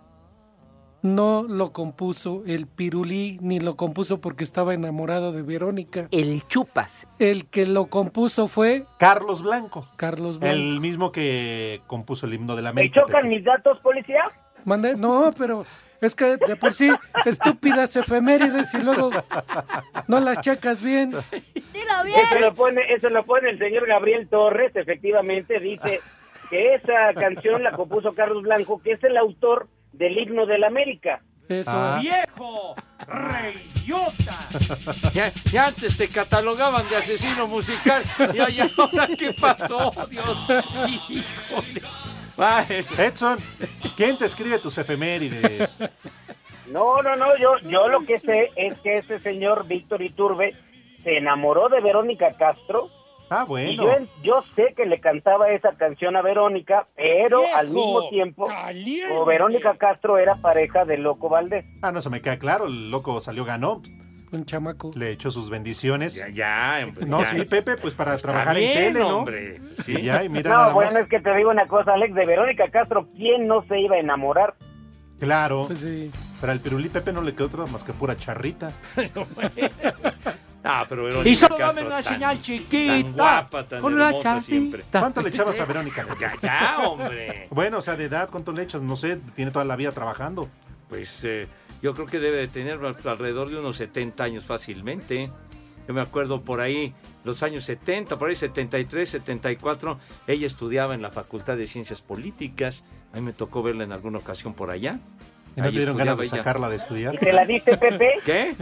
[1.02, 6.06] no lo compuso el Pirulí, ni lo compuso porque estaba enamorado de Verónica.
[6.12, 7.08] El chupas.
[7.18, 9.84] El que lo compuso fue Carlos Blanco.
[9.96, 10.54] Carlos Blanco.
[10.54, 13.00] El mismo que compuso el himno de la ¿Me América.
[13.00, 14.22] chocan mis datos, policía?
[14.64, 15.64] Mande- No, pero
[16.00, 16.90] es que de por sí,
[17.24, 19.10] estúpidas efemérides y luego
[20.08, 21.10] no las checas bien.
[21.10, 26.00] Dilo Eso lo pone, eso lo pone el señor Gabriel Torres, efectivamente, dice
[26.50, 30.66] que esa canción la compuso Carlos Blanco, que es el autor del himno de la
[30.66, 31.22] América.
[31.48, 31.70] Eso.
[31.72, 31.98] Ah.
[32.00, 32.74] ¡Viejo!
[33.06, 34.38] ¡Reyota!
[35.12, 38.02] Ya, ya antes te catalogaban de asesino musical.
[38.32, 40.38] Y ay, ahora qué pasó, Dios.
[41.08, 41.82] Híjole.
[42.98, 43.38] Edson,
[43.96, 45.78] ¿quién te escribe tus efemérides?
[46.70, 50.54] No, no, no, yo, yo lo que sé es que ese señor Víctor Iturbe
[51.02, 52.88] se enamoró de Verónica Castro.
[53.28, 53.82] Ah, Y bueno.
[53.84, 58.08] yo, en- yo sé que le cantaba esa canción a Verónica, pero ¡Viejo al mismo
[58.10, 59.14] tiempo, caliente!
[59.26, 61.64] Verónica Castro era pareja de Loco Valdés.
[61.82, 62.66] Ah, no, eso me queda claro.
[62.66, 63.80] El loco salió, ganó.
[64.32, 64.90] Un chamaco.
[64.94, 66.14] Le echó sus bendiciones.
[66.14, 67.30] Ya, ya, No, ya.
[67.30, 69.18] sí, Pepe, pues para trabajar bien, en tele, ¿no?
[69.18, 69.60] hombre.
[69.84, 72.70] Sí, ya, y mira no, bueno, es que te digo una cosa, Alex, de Verónica
[72.70, 74.54] Castro, ¿quién no se iba a enamorar?
[75.20, 75.64] Claro.
[75.66, 76.10] Pues sí.
[76.40, 78.72] Pero al pirulí Pepe no le quedó otra más que pura charrita.
[80.64, 83.94] Ah, pero Verónica Y solo Castro dame una tan- señal chiquita, Tan guapa, tan con
[83.94, 84.84] una hermosa siempre.
[84.90, 86.06] ¿Cuánto le echabas a Verónica?
[86.20, 87.48] Ya, ya, hombre.
[87.50, 88.80] Bueno, o sea, de edad, ¿cuánto le echas?
[88.80, 90.48] No sé, tiene toda la vida trabajando.
[90.88, 91.48] Pues eh,
[91.82, 95.30] yo creo que debe de tener alrededor de unos 70 años fácilmente.
[95.86, 101.02] Yo me acuerdo por ahí, los años 70, por ahí 73, 74, ella estudiaba en
[101.02, 102.84] la Facultad de Ciencias Políticas.
[103.12, 105.00] A mí me tocó verla en alguna ocasión por allá.
[105.56, 106.36] ¿Y no dieron ganas de ella.
[106.36, 107.14] sacarla de estudiar?
[107.14, 108.14] ¿Y te la diste, Pepe?
[108.24, 108.56] ¿Qué?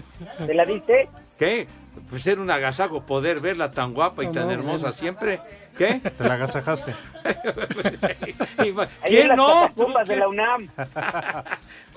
[0.45, 1.09] ¿Te la diste?
[1.39, 1.67] ¿Qué?
[2.09, 5.41] Pues era un agasajo poder verla tan guapa y No, tan no, hermosa siempre.
[5.77, 6.01] ¿Qué?
[6.17, 6.95] Te la agasajaste.
[9.07, 9.71] ¿Quién no?
[10.07, 10.69] de la UNAM.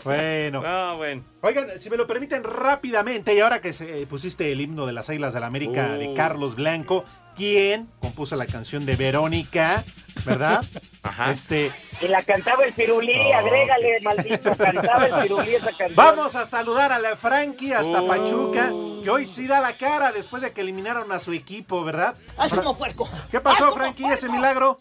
[0.04, 0.62] Bueno.
[0.66, 1.24] Ah, bueno.
[1.40, 4.92] Oigan, si me lo permiten rápidamente, y ahora que se, eh, pusiste el himno de
[4.92, 6.14] las Águilas de la América de Oh.
[6.14, 7.06] Carlos Blanco,
[7.38, 9.82] ¿quién compuso la canción de Verónica?
[10.26, 10.66] ¿Verdad?
[11.04, 11.32] Ajá.
[11.32, 15.96] Este, Y la cantaba el pirulí, Oh, agrégale, maldito, cantaba el pirulí esa canción.
[15.96, 18.08] Vamos a saludar a la Frankie hasta Oh.
[18.08, 18.74] Pachuca,
[19.06, 22.16] que hoy sí da la cara después de que eliminaron a su equipo, ¿verdad?
[22.38, 23.08] Haz como puerco.
[23.30, 24.80] ¿Qué pasó, Frankie, ese milagro?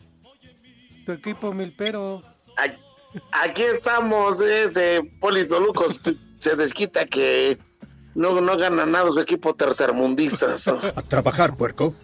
[1.05, 2.23] Tu equipo milpero.
[3.33, 6.01] Aquí estamos, este Polito Lucos
[6.39, 7.59] se desquita que
[8.15, 10.69] no, no gana nada su equipo tercermundistas.
[10.69, 11.95] A trabajar, puerco.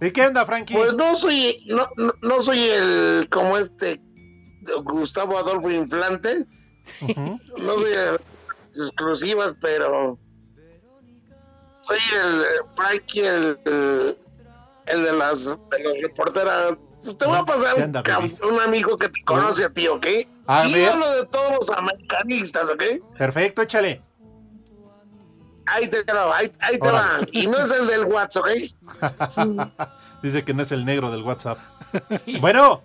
[0.00, 0.74] ¿Y qué onda, Frankie?
[0.74, 4.00] Pues no soy, no, no, no soy el como este
[4.84, 6.46] Gustavo Adolfo Inflante,
[7.02, 8.20] no soy el-
[8.70, 10.18] exclusivas, pero
[11.90, 14.16] soy el Frankie, el, el,
[14.86, 16.74] el de las de los reporteras.
[17.02, 20.06] Pues te voy a pasar ¿Qué un, amigo que te conoce a ti, ¿ok?
[20.46, 20.90] A y ver.
[20.90, 22.82] hablo de todos los americanistas, ¿ok?
[23.16, 24.02] Perfecto, échale.
[25.66, 27.20] Ahí te va, ahí, ahí te va.
[27.32, 29.70] Y no es el del WhatsApp, ¿ok?
[30.22, 31.58] Dice que no es el negro del WhatsApp.
[32.40, 32.82] bueno,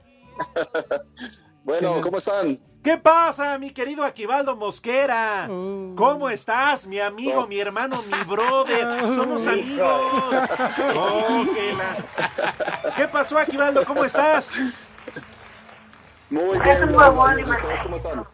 [1.63, 2.57] Bueno, ¿cómo están?
[2.85, 5.47] ¿Qué pasa, mi querido Aquivaldo Mosquera?
[5.49, 5.95] Uh.
[5.97, 9.01] ¿Cómo estás, mi amigo, mi hermano, mi brother?
[9.15, 10.01] Somos amigos.
[10.95, 13.83] Oh, que la- ¿Qué pasó, Aquivaldo?
[13.83, 14.85] ¿Cómo estás?
[16.29, 17.49] Muy Es bien, un gracias a huevón, Dios.
[17.49, 18.25] ¿Ustedes cómo están?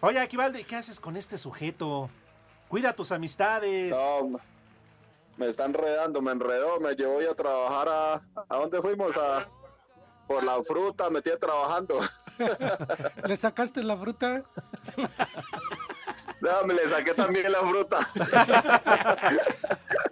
[0.00, 2.08] Oye, Aquivaldo, ¿y qué haces con este sujeto?
[2.68, 3.90] Cuida tus amistades.
[3.90, 4.38] No,
[5.38, 8.14] me está enredando, me enredó, me llevó a trabajar a...
[8.48, 9.16] ¿A dónde fuimos?
[9.16, 9.48] A...
[10.26, 11.98] Por la fruta, me tiene trabajando.
[13.26, 14.44] ¿Le sacaste la fruta?
[16.40, 17.98] No, me le saqué también la fruta.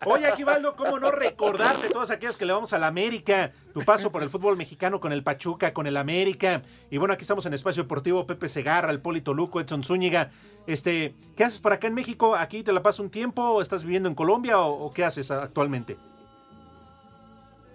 [0.04, 3.52] Oye, Aquivaldo, ¿cómo no recordarte todos aquellos que le vamos a la América?
[3.72, 6.62] Tu paso por el fútbol mexicano con el Pachuca, con el América.
[6.90, 10.30] Y bueno, aquí estamos en Espacio Deportivo, Pepe Segarra, el Polito Luco, Edson Zúñiga.
[10.66, 12.34] Este, ¿qué haces por acá en México?
[12.34, 13.42] ¿Aquí te la pasas un tiempo?
[13.42, 15.96] ¿O ¿Estás viviendo en Colombia o, o qué haces actualmente?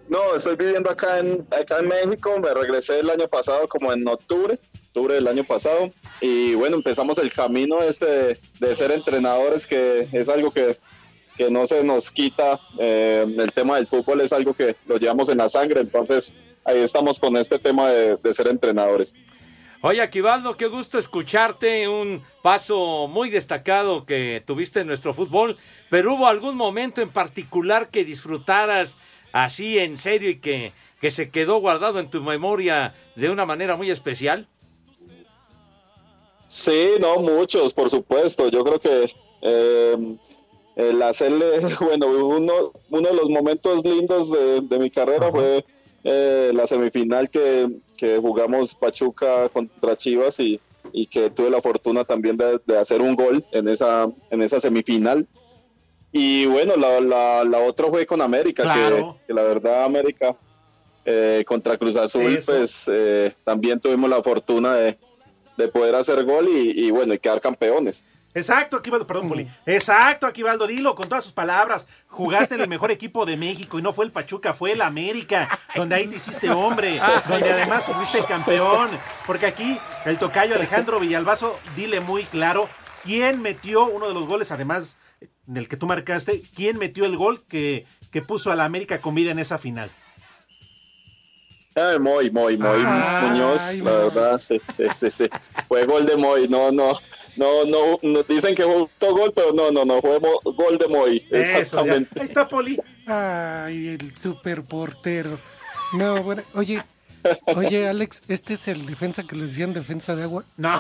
[0.10, 4.06] No, estoy viviendo acá en, acá en México, me regresé el año pasado como en
[4.08, 10.10] octubre, octubre del año pasado, y bueno, empezamos el camino este de, ser entrenadores, que
[10.12, 10.76] es algo que,
[11.38, 15.30] que no se nos quita, eh, el tema del fútbol es algo que lo llevamos
[15.30, 16.34] en la sangre, entonces
[16.66, 19.16] ahí estamos con este tema de, de ser entrenadores.
[19.84, 21.88] Oye, Aquivaldo, qué gusto escucharte.
[21.88, 25.58] Un paso muy destacado que tuviste en nuestro fútbol.
[25.90, 28.98] Pero hubo algún momento en particular que disfrutaras
[29.32, 33.76] así en serio y que, que se quedó guardado en tu memoria de una manera
[33.76, 34.48] muy especial.
[36.48, 38.50] Sí, no, muchos, por supuesto.
[38.50, 40.18] Yo creo que eh,
[40.76, 45.64] el hacerle, bueno, uno, uno de los momentos lindos de, de mi carrera fue
[46.04, 50.60] eh, la semifinal que, que jugamos Pachuca contra Chivas y,
[50.92, 54.60] y que tuve la fortuna también de, de hacer un gol en esa, en esa
[54.60, 55.28] semifinal.
[56.12, 59.18] Y bueno, la, la, la otra fue con América, Claro.
[59.22, 60.36] que, que la verdad América
[61.06, 62.52] eh, contra Cruz Azul, Eso.
[62.52, 64.98] pues eh, también tuvimos la fortuna de,
[65.58, 68.04] de poder hacer gol y, y bueno, y quedar campeones.
[68.34, 69.46] Exacto, Aquivaldo, perdón, Poli.
[69.66, 71.88] Exacto, Aquivaldo, dilo con todas sus palabras.
[72.08, 75.50] Jugaste en el mejor equipo de México y no fue el Pachuca, fue el América,
[75.76, 76.98] donde ahí te hiciste hombre,
[77.28, 78.90] donde además fuiste campeón.
[79.28, 82.70] Porque aquí el tocayo Alejandro Villalbazo, dile muy claro,
[83.04, 84.96] ¿quién metió uno de los goles, además
[85.54, 89.16] del que tú marcaste, quién metió el gol que, que puso a la América con
[89.16, 89.92] vida en esa final?
[91.74, 95.26] Ay, Moy, Moy, Moy Ay, Muñoz, la verdad, sí, sí, sí, sí.
[95.70, 96.92] Fue gol de Moy, no, no,
[97.38, 100.88] no, no, no, dicen que fue gol, pero no, no, no, fue mo- gol de
[100.90, 101.60] Moy, Eso, ya.
[101.60, 102.20] exactamente.
[102.20, 102.78] Ahí está, Poli.
[103.06, 105.40] Ay, el super portero.
[105.94, 106.84] No, bueno, oye,
[107.56, 110.44] oye, Alex, ¿este es el defensa que le decían defensa de agua?
[110.58, 110.78] No,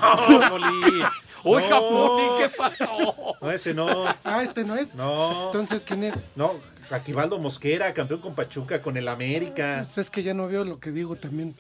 [0.49, 1.03] Poli.
[1.44, 1.89] Oiga, No.
[1.89, 3.36] Poli, ¿qué pasó?
[3.42, 4.06] No, ese no.
[4.24, 4.96] Ah, este no es.
[4.96, 5.46] No.
[5.48, 6.14] Entonces, ¿quién es?
[6.36, 6.54] No,
[6.89, 9.78] Aquivaldo Mosquera, campeón con Pachuca, con el América.
[9.80, 11.56] Pues es que ya no veo lo que digo también.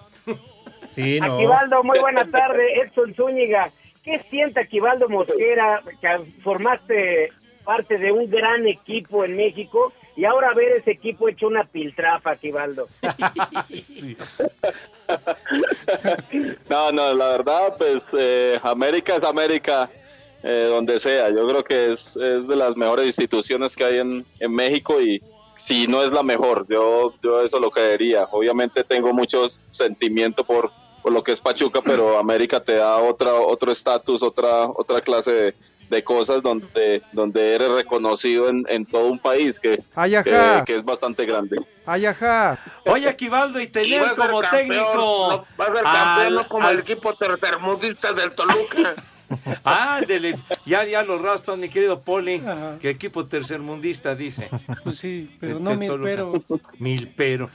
[0.93, 1.35] Sí, no.
[1.35, 2.81] Aquivaldo, muy buena tarde.
[2.81, 3.71] Edson Zúñiga.
[4.03, 7.29] ¿Qué siente Aquivaldo Mosquera que formaste
[7.63, 12.31] parte de un gran equipo en México y ahora ver ese equipo hecho una piltrafa,
[12.31, 12.87] Aquivaldo?
[16.69, 19.89] No, no, la verdad, pues eh, América es América
[20.41, 21.29] eh, donde sea.
[21.29, 25.21] Yo creo que es, es de las mejores instituciones que hay en, en México y
[25.57, 28.27] si no es la mejor, yo, yo eso lo creería.
[28.31, 30.71] Obviamente tengo muchos sentimientos por,
[31.03, 35.31] por lo que es Pachuca, pero América te da otra, otro estatus, otra, otra clase
[35.31, 35.55] de,
[35.91, 40.63] de cosas donde, donde eres reconocido en, en todo un país que, Ay, que, ajá.
[40.65, 41.57] que es bastante grande.
[41.85, 42.57] Ay, ajá.
[42.85, 44.93] Oye, Aquivaldo, y Y tener ser como campeón, técnico.
[44.95, 48.95] no, va a ser campeón, al- como al- el equipo tercermundista del Toluca.
[49.63, 52.41] Ándele, ya, ya lo raspan, mi querido Poli,
[52.81, 54.49] que equipo tercermundista dice.
[54.83, 56.09] Pues sí, pero De- no de mil Toluca.
[56.09, 56.43] pero.
[56.79, 57.49] Mil pero.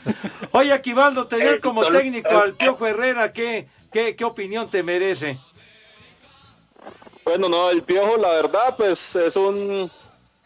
[0.52, 2.02] Oye, Aquivaldo, tener como Toluca.
[2.02, 5.38] técnico al Piojo Herrera, ¿qué, qué, qué opinión te merece?
[7.26, 9.90] Bueno, no, el Piojo, la verdad, pues es un,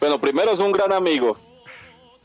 [0.01, 1.39] bueno, primero es un gran amigo.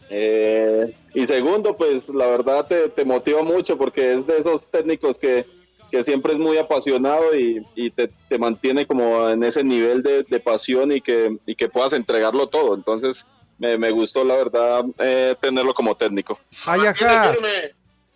[0.10, 5.20] Eh, y segundo, pues la verdad te, te motiva mucho porque es de esos técnicos
[5.20, 5.46] que,
[5.92, 10.24] que siempre es muy apasionado y, y te, te mantiene como en ese nivel de,
[10.24, 12.76] de pasión y que, y que puedas entregarlo todo.
[12.76, 13.26] Entonces,
[13.58, 16.40] me, me gustó, la verdad, eh, tenerlo como técnico.
[16.66, 17.36] Ay, ajá.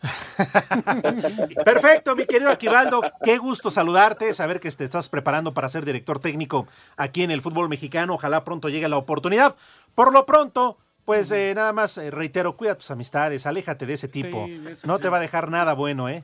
[1.66, 3.02] Perfecto, mi querido Aquivaldo.
[3.24, 7.42] Qué gusto saludarte, saber que te estás preparando para ser director técnico aquí en el
[7.42, 8.14] fútbol mexicano.
[8.14, 9.56] Ojalá pronto llegue la oportunidad.
[9.96, 14.08] Por lo pronto, pues eh, nada más eh, reitero, cuida tus amistades, aléjate de ese
[14.08, 14.48] tipo.
[14.86, 15.02] no sí.
[15.02, 16.24] te va a dejar nada bueno, ¿eh?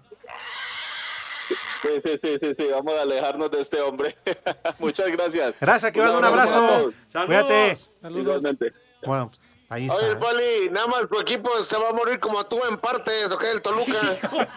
[1.82, 4.16] Sí, sí, sí, sí, sí, vamos a alejarnos de este hombre.
[4.80, 5.54] Muchas gracias.
[5.60, 6.64] Gracias, Aquivaldo, un abrazo.
[6.64, 6.96] a todos.
[7.26, 7.78] Cuídate.
[8.10, 8.74] Igualmente.
[9.06, 10.20] Bueno, pues, ahí Oye, está.
[10.20, 13.44] Poli, nada más tu equipo se va a morir como tú en partes, ¿ok?
[13.44, 13.94] El Toluca.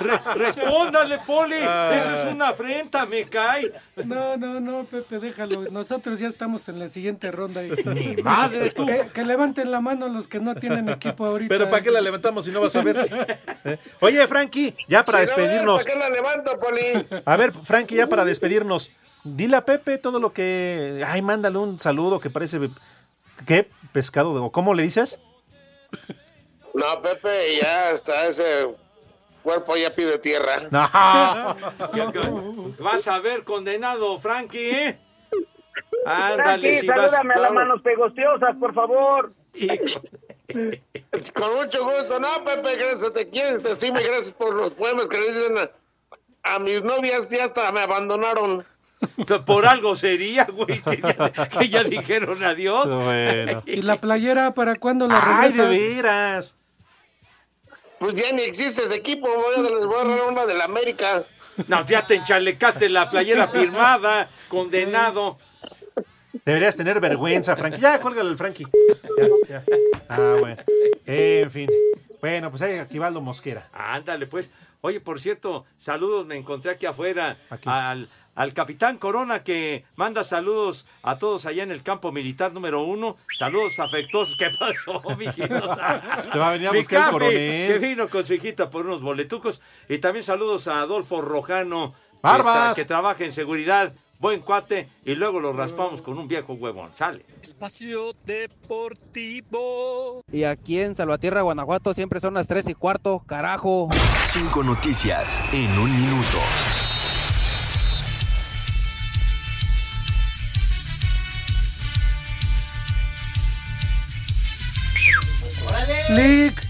[0.00, 1.56] Re- respóndale, Poli.
[1.62, 1.92] Ah.
[1.94, 3.72] Eso es una afrenta, me cae.
[4.04, 5.64] No, no, no, Pepe, déjalo.
[5.70, 7.62] Nosotros ya estamos en la siguiente ronda.
[7.84, 8.86] Ni madre, tú.
[8.86, 11.48] Que, que levanten la mano los que no tienen equipo ahorita.
[11.48, 13.38] Pero ¿para qué la levantamos si no vas a ver?
[13.64, 13.78] ¿Eh?
[14.00, 15.82] Oye, Frankie, ya para Si no, despedirnos.
[15.84, 17.22] ¿Para qué la levanto, Poli?
[17.24, 18.90] A ver, Frankie, ya para despedirnos.
[19.22, 21.02] Dile a Pepe todo lo que.
[21.06, 22.58] Ay, mándale un saludo que parece.
[23.46, 23.70] ¿Qué?
[23.92, 24.34] ¿Pescado?
[24.34, 25.20] de- ¿O cómo le dices?
[26.74, 28.74] No, Pepe, ya está, ese
[29.42, 30.62] cuerpo ya pide tierra.
[31.92, 32.74] No.
[32.80, 34.98] Vas a ver condenado, Frankie, ¿eh?
[36.06, 37.10] Ándale, Frankie, si vas.
[37.12, 39.32] salúdame a las manos pegostiosas, por favor.
[41.34, 42.20] Con mucho gusto.
[42.20, 45.58] No, Pepe, gracias, te quiero, te estimo y gracias por los poemas que le dicen
[45.58, 45.70] a,
[46.54, 48.64] a mis novias, ya hasta me abandonaron.
[49.46, 52.86] Por algo sería, güey, que ya, que ya dijeron adiós.
[52.94, 53.62] Bueno.
[53.66, 55.70] ¿Y la playera para cuándo la Ay, de regresas?
[55.70, 56.58] veras.
[57.98, 61.24] Pues ya ni existe ese equipo, voy a, les voy a agarrar una del América.
[61.68, 65.38] No, ya te enchalecaste la playera firmada, condenado.
[66.44, 67.80] Deberías tener vergüenza, Frankie.
[67.80, 68.66] Ya, cuélgale al Frankie.
[69.16, 69.64] Ya, ya.
[70.08, 70.62] Ah, bueno.
[71.06, 71.70] En fin.
[72.20, 73.68] Bueno, pues ahí Aquivaldo Mosquera.
[73.72, 74.50] Ándale, pues.
[74.80, 80.86] Oye, por cierto, saludos, me encontré aquí afuera Al, al capitán Corona que manda saludos
[81.02, 83.16] a todos allá en el campo militar número uno.
[83.38, 84.36] Saludos afectuosos.
[84.38, 85.76] ¿Qué pasó, mijitos?
[86.32, 87.68] Te va a venir a Mi buscar el coronel.
[87.72, 89.60] Que vino con su hijita por unos boletucos.
[89.88, 91.92] Y también saludos a Adolfo Rojano.
[91.92, 92.72] que Barbas.
[92.72, 93.92] tra- Que, trabaja en seguridad.
[94.18, 94.88] Buen cuate.
[95.04, 96.90] Y luego lo raspamos con un viejo huevón.
[96.96, 97.24] Sale.
[97.42, 100.22] Espacio Deportivo.
[100.32, 103.88] Y aquí en Salvatierra, Guanajuato, siempre son las 3 y cuarto, carajo.
[104.26, 106.38] Cinco noticias en un minuto.
[116.14, 116.66] Lick,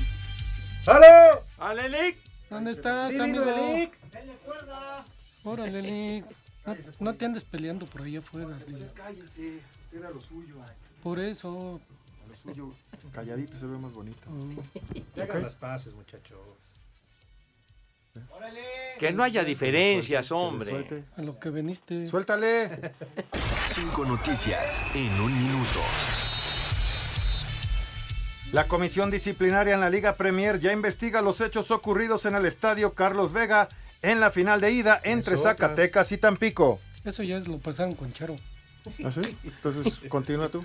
[0.86, 1.42] ¡Halo!
[1.58, 2.16] ¡Ale, Lick!
[2.50, 3.44] ¿dónde estás, Sí, amigo?
[3.44, 3.98] dime, Lick.
[5.44, 6.24] Órale, Lick.
[6.66, 8.56] No, no te andes peleando por ahí afuera.
[8.66, 8.94] Lick.
[8.94, 10.56] Cállese, usted a lo suyo.
[11.02, 11.80] Por eso.
[12.24, 12.72] A lo suyo,
[13.12, 14.20] calladito se ve más bonito.
[15.16, 16.38] Ya hagan las paces, muchachos.
[18.98, 21.04] Que no haya diferencias, hombre.
[21.16, 22.06] A lo que veniste.
[22.06, 22.92] Suéltale.
[23.68, 25.80] Cinco noticias en un minuto.
[28.52, 32.92] La comisión disciplinaria en la Liga Premier ya investiga los hechos ocurridos en el estadio
[32.92, 33.68] Carlos Vega
[34.02, 36.78] en la final de ida entre Eso, Zacatecas y Tampico.
[37.04, 38.36] Eso ya es lo pasaron con Charo.
[39.04, 39.36] ¿Ah, sí?
[39.44, 40.64] Entonces, continúa tú.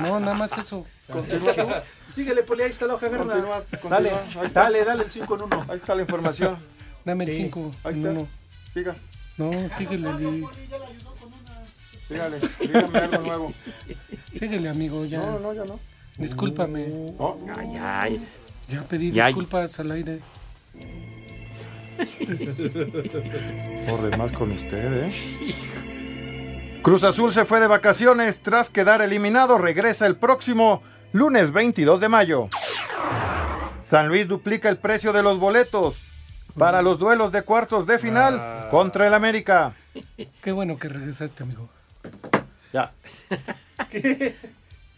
[0.00, 0.84] No, nada más eso.
[1.08, 1.68] Continúa tú.
[2.12, 3.08] Síguele, Poli, ahí está la hoja.
[3.08, 3.90] Continúa, continúa.
[3.90, 4.62] Dale, Ahí está.
[4.64, 5.66] dale, dale el 5 en 1.
[5.68, 6.58] Ahí está la información.
[7.04, 8.10] Dame el Sí, 5 ahí en está.
[8.10, 8.28] uno.
[8.72, 8.96] Siga,
[9.36, 10.48] No, síguele, Lick.
[12.08, 13.54] sígale, dígame algo nuevo.
[14.32, 15.18] Síguele, amigo, ya.
[15.18, 15.78] No, no, ya no.
[16.18, 16.86] Discúlpame.
[17.56, 18.28] Ay, ay.
[18.68, 20.20] Ya pedí Ya- disculpas al aire.
[23.88, 25.12] Por demás con usted, ¿eh?
[26.82, 29.58] Cruz Azul se fue de vacaciones tras quedar eliminado.
[29.58, 32.48] Regresa el próximo lunes 22 de mayo.
[33.88, 35.96] San Luis duplica el precio de los boletos.
[36.58, 38.68] para los duelos de cuartos de final Ah.
[38.70, 39.72] contra el América.
[40.40, 41.68] Qué bueno que regresaste, amigo.
[42.72, 42.92] Ya.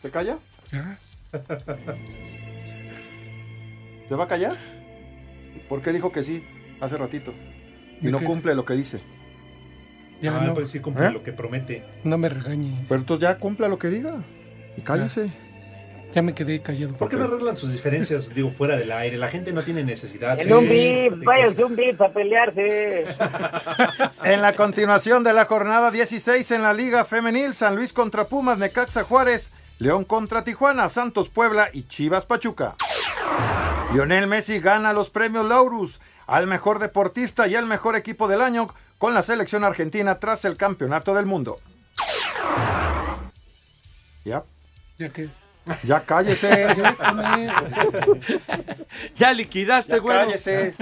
[0.03, 0.37] ¿Se calla?
[0.71, 0.99] Ya.
[4.09, 4.57] ¿Se va a callar?
[5.69, 6.45] ¿Por qué dijo que sí
[6.81, 7.33] hace ratito?
[8.01, 8.25] Y ¿De no qué?
[8.25, 9.01] cumple lo que dice.
[10.23, 11.11] Ya Ah, no, pues sí cumple ¿Eh?
[11.11, 11.83] lo que promete.
[12.05, 12.73] no me regañes.
[12.89, 14.17] Pero entonces ya cumpla lo que diga.
[14.77, 15.31] Y cállese.
[16.15, 16.95] Ya me quedé callado.
[16.95, 19.19] ¿Por qué no arreglan sus diferencias, digo, fuera del aire?
[19.19, 20.39] La gente no tiene necesidad.
[20.41, 23.05] En sí, un beat, váyanse un beat a pelearse.
[24.25, 28.59] En la continuación de la jornada 16 en la Liga Femenil, San Luis contra Pumas,
[28.59, 32.75] Necaxa Juárez, León contra Tijuana, Santos Puebla y Chivas Pachuca.
[33.93, 38.69] Lionel Messi gana los premios Laurus al mejor deportista y al mejor equipo del año
[38.99, 41.61] con la selección argentina tras el campeonato del mundo.
[44.25, 44.43] Ya,
[44.99, 45.29] Ya que.
[45.85, 46.67] ya cállese.
[49.17, 50.17] Ya liquidaste, güey.
[50.17, 50.75] cállese.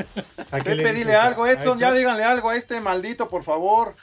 [0.51, 3.95] ¿A qué a- algo, Edson, ya díganle algo a este maldito, por favor.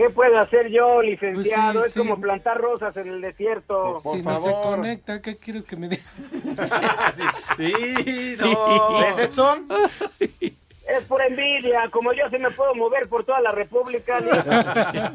[0.00, 1.80] ¿Qué puedo hacer yo, licenciado?
[1.80, 1.98] Pues sí, es sí.
[1.98, 3.98] como plantar rosas en el desierto.
[4.02, 4.76] Por si no se favor.
[4.76, 6.02] conecta, ¿qué quieres que me diga?
[7.58, 9.00] Sí, no.
[9.00, 9.68] ¿Ves, Edson?
[10.18, 11.90] Es por envidia.
[11.90, 14.20] Como yo sí me puedo mover por toda la república.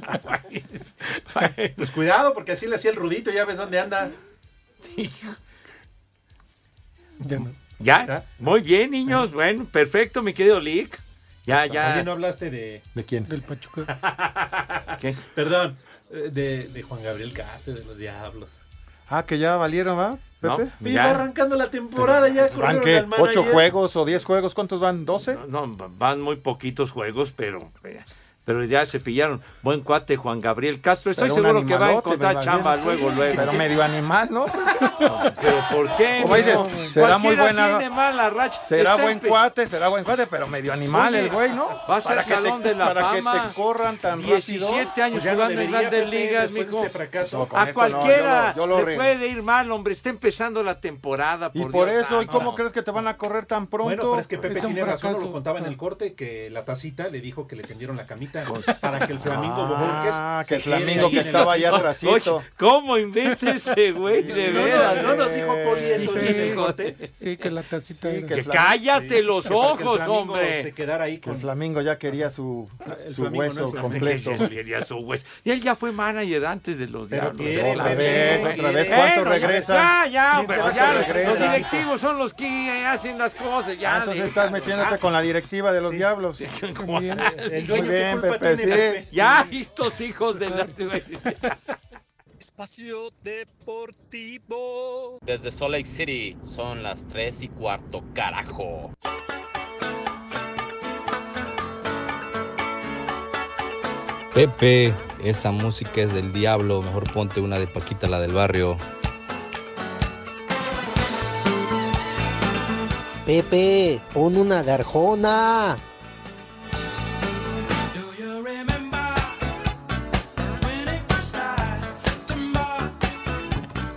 [1.76, 4.12] Pues cuidado, porque así le hacía el rudito, ya ves dónde anda.
[7.20, 7.52] Ya no.
[7.80, 9.34] Ya, muy bien, niños.
[9.34, 11.00] Bueno, perfecto, mi querido Lick.
[11.46, 11.93] Ya, ya.
[11.93, 12.82] Oye, no hablaste de.
[12.93, 13.28] ¿De quién?
[13.28, 14.98] Del Pachuca.
[15.02, 15.16] ¿Qué?
[15.36, 15.78] Perdón,
[16.12, 18.60] eh, de, de Juan Gabriel Castro, de los Diablos.
[19.10, 20.18] Ah, que ya valieron, ¿va?
[20.41, 20.72] No, Pepe.
[20.82, 21.06] Y ya.
[21.06, 22.48] va arrancando la temporada ya.
[22.48, 23.22] ¿Van corrieron qué?
[23.22, 24.54] ¿Ocho juegos o diez juegos?
[24.54, 25.06] ¿Cuántos van?
[25.06, 25.38] ¿Doce?
[25.48, 27.72] No, van muy poquitos juegos, pero,
[28.46, 29.41] pero ya se pillaron.
[29.64, 31.12] Buen cuate Juan Gabriel Castro.
[31.12, 33.36] Estoy Pero seguro que va a encontrar chamba luego, luego.
[33.36, 34.46] Pero medio animal, ¿no?
[35.41, 36.24] Pero ¿por qué?
[36.89, 38.62] Será muy buena- tiene mala racha.
[38.62, 41.68] Será Está buen cuate, será buen cuate, pero medio animal Oye, el güey, ¿no?
[41.89, 43.34] va a ser Para que Salón te- de la para Fama.
[43.34, 44.36] que te corran tan rápido.
[44.38, 46.78] 17 años Pues jugando en grandes ligas, mijo.
[46.78, 47.38] este fracaso.
[47.39, 49.93] No, con A esto no, cualquiera yo lo- yo lo le puede ir mal, hombre.
[49.93, 51.52] Está empezando la temporada.
[51.54, 53.86] Y Por, por Dios eso, ¿y cómo crees que te van a correr tan pronto?
[53.86, 57.08] Bueno, pero es que Pepe tiene razón, lo contaba en el corte, que la tacita
[57.08, 58.35] le dijo que le tendieron la camita
[58.82, 62.38] para que el Flamingo Ah, Borges que el Flamingo que estaba allá atrásito.
[62.38, 64.24] Oye, ¿cómo inventa ese güey?
[64.24, 64.96] De No, veras.
[64.98, 66.52] no, no nos dijo Poli eso Sí.
[66.56, 66.96] corte.
[67.14, 70.64] Sí, que la tacita Sí, que cállate Sí, los ojos, hombre.
[70.64, 72.70] Se quedara ahí Que con el Flamingo ya quería su,
[73.32, 74.32] hueso completo.
[74.50, 75.26] Quería su hueso.
[75.44, 77.42] Y él ya fue manager antes de los Pero diablos.
[77.48, 78.90] quiere, Otra vez, otra vez.
[78.90, 79.74] ¿Cuánto regresa?
[79.76, 80.94] Ya, ya, ¿Quién pero ya.
[81.26, 83.78] Los directivos son los que hacen las cosas.
[83.80, 86.40] Ya, Ah, entonces estás metiéndote con la directiva de los diablos.
[86.86, 87.20] Muy bien.
[88.32, 88.65] Pepe, sí.
[88.65, 89.07] Pepe?
[89.11, 90.67] Ya, estos hijos de la...
[92.39, 95.19] Espacio Deportivo.
[95.21, 98.91] Desde Salt Lake City son las 3 y cuarto, carajo.
[104.34, 108.78] Pepe, esa música es del diablo, mejor ponte una de Paquita, la del barrio.
[113.26, 115.78] Pepe, pon una de Arjona.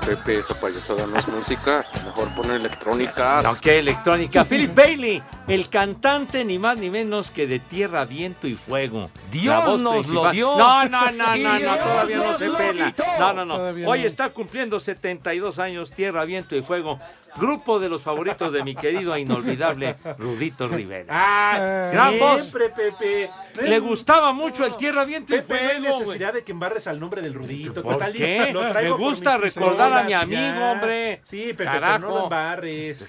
[0.09, 1.84] Pepe, esa payasada no es música.
[2.06, 3.42] Mejor poner electrónica.
[3.61, 4.42] Qué electrónica.
[4.42, 9.11] Philip Bailey, el cantante ni más ni menos que de Tierra, Viento y Fuego.
[9.30, 10.57] Dios La voz nos lo dio.
[10.59, 12.94] No, no, no, no, no, todavía no se lo pela.
[13.18, 13.57] No, no, no.
[13.57, 14.07] Todavía Hoy no.
[14.07, 17.01] está cumpliendo 72 años Tierra, Viento y Fuego.
[17.36, 21.07] Grupo de los favoritos de mi querido e inolvidable Rudito Rivera.
[21.11, 22.40] Ah, Gran voz.
[22.40, 23.30] siempre, Pepe.
[23.62, 25.99] Le gustaba mucho el Tierra, Viento y Pepe, no hay Fuego.
[26.01, 27.82] necesidad de que embarres al nombre del Rudito.
[27.82, 28.51] ¿Por Total, qué?
[28.53, 30.72] lo Me gusta recordar a mi amigo, ya.
[30.72, 31.20] hombre.
[31.24, 31.99] Sí, Pepe, pero Carajo.
[32.01, 33.09] no lo embarres.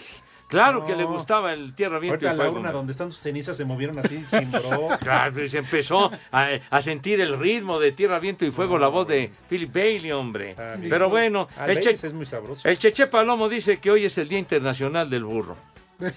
[0.50, 2.52] Claro que le gustaba el Tierra, Viento Ahorita y la Fuego.
[2.58, 2.74] urna hombre.
[2.74, 4.90] donde están sus cenizas se movieron así sin bro.
[5.00, 8.88] Claro, y se empezó a, a sentir el ritmo de Tierra, Viento y Fuego, la
[8.88, 10.56] voz de Philip Bailey, hombre.
[10.78, 10.90] bien.
[10.90, 12.68] Pero bueno, Al el, che- es muy sabroso.
[12.68, 15.56] el Cheche Palomo dice que hoy es el Día Internacional del Burro.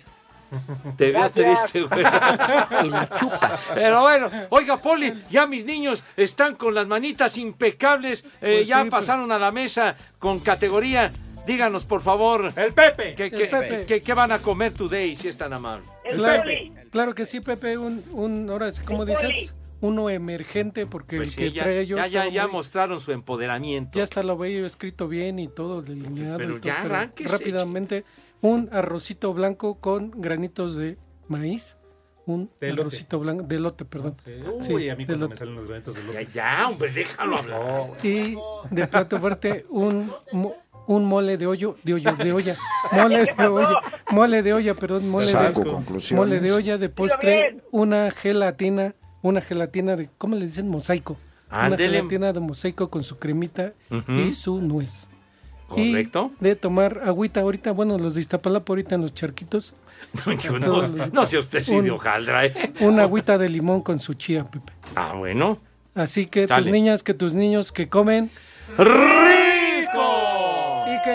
[0.99, 2.03] Te veo triste, güey.
[2.85, 3.71] Y las chupas.
[3.75, 8.77] Pero bueno, oiga, Poli, ya mis niños están con las manitas impecables, eh, Pues ya
[8.83, 8.91] sí, pues.
[8.91, 11.11] pasaron a la mesa con categoría.
[11.47, 13.15] Díganos, por favor, El Pepe.
[13.17, 13.85] ¿qué, El qué- Pepe.
[13.87, 15.85] qué- qué van a comer today, si es tan amable?
[16.05, 16.73] El Claro, Poli.
[16.91, 19.55] claro que sí, Pepe, un, un ahora sí, ¿cómo El dices?
[19.81, 23.01] Uno emergente, porque Pues el sí, que ya, trae ellos ya, ya, ya muy- mostraron
[23.01, 23.99] su empoderamiento.
[23.99, 26.39] ya hasta lo veía escrito bien y todo delineado.
[26.39, 28.05] Pero y todo, ya arránquese, rápidamente,
[28.41, 31.79] un arrocito blanco con granitos de maíz,
[32.27, 34.15] un arrocito blanco, de lote, perdón.
[34.61, 34.73] Sí.
[34.73, 36.27] Uy, a mí cuando me salen los granitos de Ya, lote.
[36.33, 37.61] ya, hombre, déjalo hablar.
[38.05, 38.37] Y
[38.71, 40.55] de plato fuerte, un mo-
[40.87, 42.57] un mole de hoyo, de hoyo, de olla,
[42.93, 43.81] mole de olla,
[44.11, 49.41] mole de olla, perdón, mole Saco de, mole de olla de postre, una gelatina, una
[49.41, 50.69] gelatina de, ¿cómo le dicen?
[50.69, 51.17] Mosaico.
[51.51, 53.73] Una gelatina de mosaico con su cremita
[54.09, 55.09] y su nuez.
[55.69, 56.33] Correcto.
[56.41, 59.75] Y de tomar agüita ahorita, bueno, los de Iztapalapa ahorita en los charquitos.
[60.61, 62.73] No, no sea usted un- de hojaldra, ¿eh?
[62.81, 64.73] Una agüita de limón con su chía, Pepe.
[64.97, 65.59] Ah, bueno.
[65.95, 68.31] Así que tus niñas, que tus niños que comen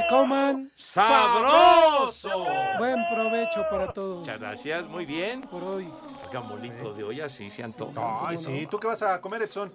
[0.02, 2.46] que coman ¡Sabroso!
[2.78, 4.20] Buen provecho para todos.
[4.20, 5.42] Muchas gracias, muy bien.
[5.42, 5.90] Por hoy.
[6.26, 8.28] Oiga, molito de olla, sí se antoja.
[8.28, 8.68] Ay, sí.
[8.70, 9.74] ¿Tú qué vas a comer, Edson?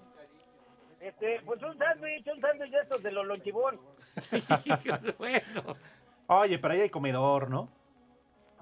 [1.01, 3.81] Este, pues un sándwich, un sándwich de estos de los lonchibón.
[5.19, 5.77] bueno.
[6.29, 7.69] Oye, pero ahí hay comedor, ¿no?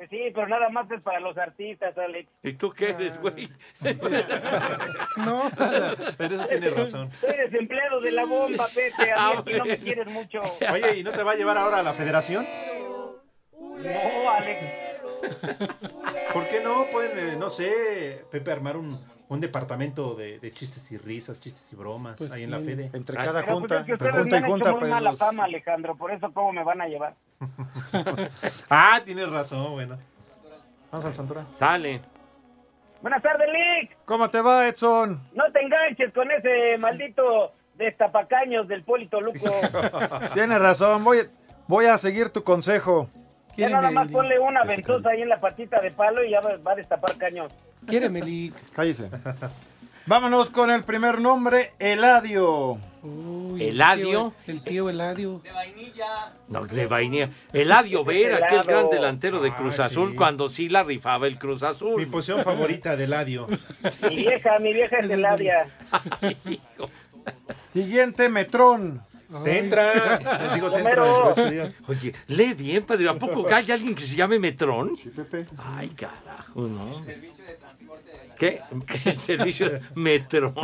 [0.01, 2.27] Pues sí, pero nada más es para los artistas, Alex.
[2.43, 3.51] ¿Y tú qué eres, güey?
[5.19, 5.43] No.
[6.17, 7.11] Pero eso tiene razón.
[7.21, 8.95] Soy desempleado de la bomba, Pepe.
[8.99, 10.41] A mí Ah, aquí no me quieres mucho.
[10.73, 12.47] Oye, ¿y no te va a llevar ahora a la federación?
[13.61, 14.61] No, Alex.
[16.33, 16.87] ¿Por qué no?
[16.91, 18.99] Pueden, eh, no sé, Pepe, armar un,
[19.31, 22.59] un departamento de, de chistes y risas, chistes y bromas Pues ahí en la.
[22.61, 22.91] Fede.
[22.93, 25.11] Entre Ah, cada Pero pues junta, es que entre junta y junta, muy pues, mala
[25.13, 25.97] los- fama, Alejandro.
[25.97, 27.15] Por eso, ¿cómo me van a llevar?
[28.69, 29.99] Ah, tienes razón, bueno.
[30.91, 31.47] Vamos al Santura.
[31.59, 32.01] Sale.
[33.03, 33.97] Buenas tardes, Lick.
[34.05, 35.21] ¿Cómo te va, Edson?
[35.35, 39.39] No te enganches con ese maldito destapacaños del Polito Luco.
[40.35, 41.21] Tienes razón, voy,
[41.67, 43.09] voy a seguir tu consejo.
[43.57, 46.57] Ya nada más ponle una ventosa ahí en la patita de palo y ya va
[46.59, 47.53] va a destapar caños.
[47.91, 48.55] Quiéreme, Lick.
[48.75, 49.11] Cállese.
[50.07, 52.79] Vámonos con el primer nombre, Eladio.
[53.03, 54.09] Uy, el ¿Eladio?
[54.09, 55.41] tío- El tío Eladio.
[56.49, 57.31] No, de vainilla.
[57.53, 58.69] Eladio Vera, aquel Helado.
[58.69, 60.17] gran delantero de Ah, Cruz Azul, sí.
[60.17, 62.07] cuando sí la rifaba el Cruz Mi Azul.
[62.09, 63.47] posición favorita de Ladio.
[64.09, 65.69] Mi vieja, mi vieja es es Eladia.
[67.65, 69.03] Siguiente, Metrón.
[69.45, 70.53] Te entra.
[70.55, 71.81] Digo, te entra de ocho días.
[71.87, 73.09] Oye, lee bien, padre.
[73.09, 74.97] ¿A poco hay alguien que se llame Metrón?
[74.97, 75.47] Sí, Pepe.
[75.65, 77.01] Ay, carajo, ¿no?
[78.37, 78.61] ¿Qué?
[78.87, 80.55] ¿Qué servicio de Metrón?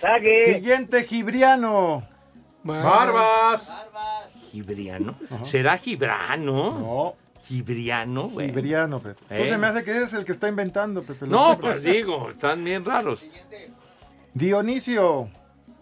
[0.00, 0.54] Sague.
[0.54, 2.06] Siguiente, Gibriano.
[2.62, 3.74] Barbas.
[4.50, 5.16] ¿Gibriano?
[5.44, 6.78] ¿Será Gibrano?
[6.78, 7.16] No,
[7.46, 8.28] ¿Gibriano?
[8.28, 8.52] Bueno.
[8.52, 9.20] Gibriano, Pepe.
[9.30, 9.48] Eh.
[9.48, 11.26] se me hace que eres el que está inventando, Pepe.
[11.26, 13.24] No, pues digo, están bien raros.
[14.34, 15.28] Dionisio.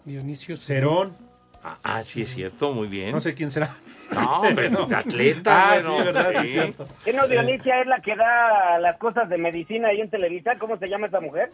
[0.05, 1.26] Dionisio Cerón.
[1.69, 3.11] Ah, ah, sí es cierto, muy bien.
[3.11, 3.69] No sé quién será.
[4.15, 5.97] No, pero atleta, Ah, bueno.
[5.97, 6.87] sí, verdad, sí, cierto.
[7.03, 10.55] ¿Qué no Dionisia es la que da las cosas de medicina ahí en Televisa?
[10.59, 11.49] ¿Cómo se llama esa mujer?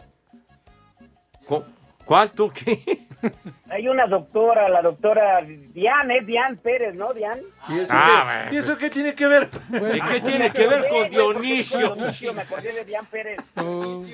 [1.46, 1.64] ¿Cu-
[2.04, 3.06] ¿Cuál tú qué?
[3.70, 7.38] Hay una doctora, la doctora Dian, es Dian Pérez, ¿no, Dian?
[7.68, 9.48] ¿Y eso, Ah, qué, ¿Y eso qué tiene que ver?
[9.70, 11.94] ¿Y qué tiene que ver con Dionisio?
[11.94, 13.38] Dionisio, me acordé de Dian Pérez.
[13.56, 14.04] Oh,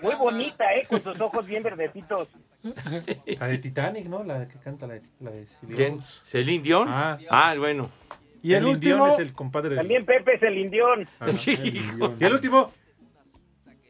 [0.00, 0.86] Muy bonita, ¿eh?
[0.86, 2.28] Con sus ojos bien verdecitos.
[2.62, 4.22] La de Titanic, ¿no?
[4.22, 6.00] La que canta la de, la de ¿Quién?
[6.02, 6.86] ¿Celine Dion?
[6.88, 7.18] Ah.
[7.30, 7.90] Ah, bueno.
[8.42, 9.76] Y el, Indión último, es el compadre de...
[9.76, 11.06] También Pepe es el indión.
[11.18, 11.76] Ah, Sí, el.
[11.76, 12.16] Indión.
[12.18, 12.72] Y el último,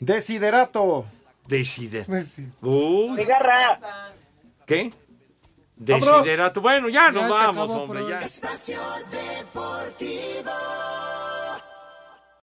[0.01, 1.07] Desiderato.
[1.51, 2.05] Decide.
[2.05, 2.39] pues.
[2.63, 3.81] Uy, Cigarra.
[4.67, 4.93] ¿qué?
[5.77, 6.61] Desiderato.
[6.61, 8.21] Bueno, ya nos Ya vamos, hombre, ya.
[8.21, 8.79] Espacio
[9.11, 10.51] Deportivo.